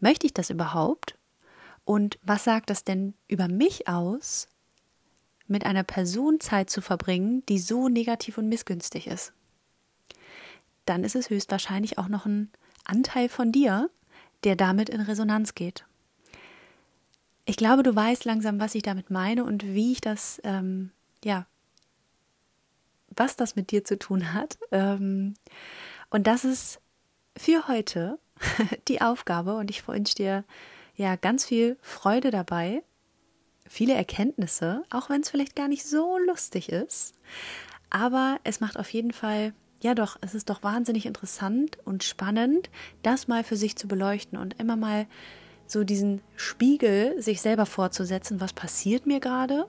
Möchte 0.00 0.26
ich 0.26 0.34
das 0.34 0.50
überhaupt? 0.50 1.16
Und 1.84 2.18
was 2.22 2.44
sagt 2.44 2.70
das 2.70 2.84
denn 2.84 3.14
über 3.28 3.48
mich 3.48 3.88
aus, 3.88 4.48
mit 5.46 5.64
einer 5.64 5.84
Person 5.84 6.40
Zeit 6.40 6.70
zu 6.70 6.80
verbringen, 6.80 7.44
die 7.46 7.58
so 7.58 7.88
negativ 7.88 8.38
und 8.38 8.48
missgünstig 8.48 9.06
ist? 9.06 9.32
Dann 10.84 11.04
ist 11.04 11.16
es 11.16 11.30
höchstwahrscheinlich 11.30 11.98
auch 11.98 12.08
noch 12.08 12.26
ein 12.26 12.50
Anteil 12.84 13.28
von 13.28 13.52
dir, 13.52 13.90
der 14.44 14.56
damit 14.56 14.88
in 14.88 15.00
Resonanz 15.00 15.54
geht. 15.54 15.84
Ich 17.44 17.56
glaube, 17.56 17.82
du 17.82 17.94
weißt 17.94 18.24
langsam, 18.24 18.60
was 18.60 18.74
ich 18.74 18.82
damit 18.82 19.10
meine 19.10 19.44
und 19.44 19.64
wie 19.64 19.92
ich 19.92 20.00
das, 20.00 20.40
ähm, 20.44 20.90
ja, 21.24 21.46
was 23.18 23.36
das 23.36 23.56
mit 23.56 23.70
dir 23.70 23.84
zu 23.84 23.98
tun 23.98 24.32
hat. 24.32 24.58
Ähm, 24.72 25.34
und 26.10 26.26
das 26.26 26.44
ist 26.44 26.80
für 27.36 27.68
heute 27.68 28.18
die 28.88 29.00
Aufgabe 29.00 29.56
und 29.56 29.70
ich 29.70 29.86
wünsche 29.86 30.14
dir 30.14 30.44
ja 30.96 31.16
ganz 31.16 31.44
viel 31.44 31.76
Freude 31.80 32.30
dabei, 32.30 32.82
viele 33.68 33.94
Erkenntnisse, 33.94 34.82
auch 34.90 35.10
wenn 35.10 35.20
es 35.20 35.30
vielleicht 35.30 35.54
gar 35.54 35.68
nicht 35.68 35.86
so 35.86 36.18
lustig 36.18 36.70
ist. 36.70 37.14
Aber 37.90 38.38
es 38.44 38.60
macht 38.60 38.78
auf 38.78 38.92
jeden 38.92 39.12
Fall, 39.12 39.54
ja 39.80 39.94
doch, 39.94 40.16
es 40.20 40.34
ist 40.34 40.50
doch 40.50 40.62
wahnsinnig 40.62 41.06
interessant 41.06 41.78
und 41.84 42.02
spannend, 42.04 42.70
das 43.02 43.28
mal 43.28 43.44
für 43.44 43.56
sich 43.56 43.76
zu 43.76 43.86
beleuchten 43.86 44.38
und 44.38 44.58
immer 44.58 44.76
mal 44.76 45.06
so 45.66 45.84
diesen 45.84 46.22
Spiegel 46.36 47.20
sich 47.20 47.40
selber 47.40 47.66
vorzusetzen, 47.66 48.40
was 48.40 48.52
passiert 48.52 49.06
mir 49.06 49.20
gerade? 49.20 49.66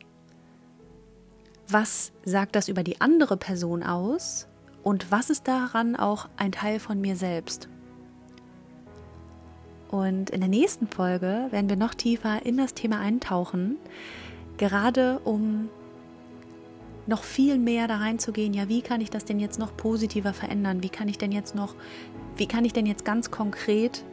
Was 1.71 2.11
sagt 2.25 2.55
das 2.55 2.67
über 2.67 2.81
die 2.81 2.99
andere 2.99 3.37
Person 3.37 3.83
aus? 3.83 4.47
Und 4.81 5.11
was 5.11 5.29
ist 5.29 5.47
daran 5.47 5.95
auch 5.95 6.27
ein 6.35 6.51
Teil 6.51 6.79
von 6.79 6.99
mir 6.99 7.15
selbst? 7.15 7.69
Und 9.91 10.31
in 10.31 10.39
der 10.39 10.49
nächsten 10.49 10.87
Folge 10.87 11.47
werden 11.51 11.69
wir 11.69 11.77
noch 11.77 11.93
tiefer 11.93 12.43
in 12.43 12.57
das 12.57 12.73
Thema 12.73 12.99
eintauchen, 12.99 13.77
gerade 14.57 15.19
um 15.19 15.69
noch 17.05 17.21
viel 17.21 17.59
mehr 17.59 17.87
da 17.87 17.97
reinzugehen, 17.97 18.53
ja, 18.53 18.67
wie 18.67 18.81
kann 18.81 19.01
ich 19.01 19.11
das 19.11 19.25
denn 19.25 19.39
jetzt 19.39 19.59
noch 19.59 19.77
positiver 19.77 20.33
verändern? 20.33 20.81
Wie 20.81 20.89
kann 20.89 21.07
ich 21.07 21.19
denn 21.19 21.31
jetzt 21.31 21.53
noch, 21.53 21.75
wie 22.35 22.47
kann 22.47 22.65
ich 22.65 22.73
denn 22.73 22.87
jetzt 22.87 23.05
ganz 23.05 23.29
konkret 23.29 24.03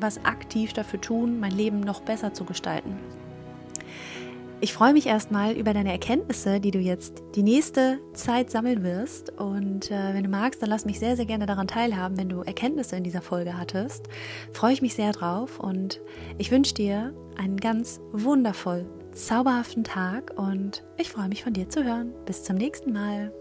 was 0.00 0.24
aktiv 0.24 0.72
dafür 0.72 1.02
tun, 1.02 1.38
mein 1.38 1.52
Leben 1.52 1.80
noch 1.80 2.00
besser 2.00 2.32
zu 2.32 2.44
gestalten? 2.44 2.98
Ich 4.60 4.72
freue 4.72 4.92
mich 4.94 5.06
erstmal 5.06 5.52
über 5.52 5.74
deine 5.74 5.92
Erkenntnisse, 5.92 6.58
die 6.58 6.70
du 6.70 6.78
jetzt 6.78 7.22
die 7.34 7.42
nächste 7.42 7.98
Zeit 8.14 8.50
sammeln 8.50 8.82
wirst. 8.82 9.30
Und 9.38 9.90
äh, 9.90 10.14
wenn 10.14 10.22
du 10.22 10.30
magst, 10.30 10.62
dann 10.62 10.70
lass 10.70 10.86
mich 10.86 10.98
sehr, 10.98 11.16
sehr 11.16 11.26
gerne 11.26 11.44
daran 11.44 11.66
teilhaben, 11.66 12.16
wenn 12.16 12.30
du 12.30 12.40
Erkenntnisse 12.40 12.96
in 12.96 13.04
dieser 13.04 13.20
Folge 13.20 13.58
hattest. 13.58 14.08
Freue 14.52 14.72
ich 14.72 14.80
mich 14.82 14.94
sehr 14.94 15.12
drauf 15.12 15.60
und 15.60 16.00
ich 16.38 16.50
wünsche 16.50 16.74
dir 16.74 17.12
einen 17.36 17.58
ganz 17.58 18.00
wundervoll 18.12 18.86
zauberhaften 19.12 19.84
Tag 19.84 20.32
und 20.36 20.82
ich 20.96 21.10
freue 21.10 21.28
mich 21.28 21.44
von 21.44 21.52
dir 21.52 21.68
zu 21.68 21.84
hören. 21.84 22.12
Bis 22.24 22.42
zum 22.42 22.56
nächsten 22.56 22.92
Mal. 22.92 23.32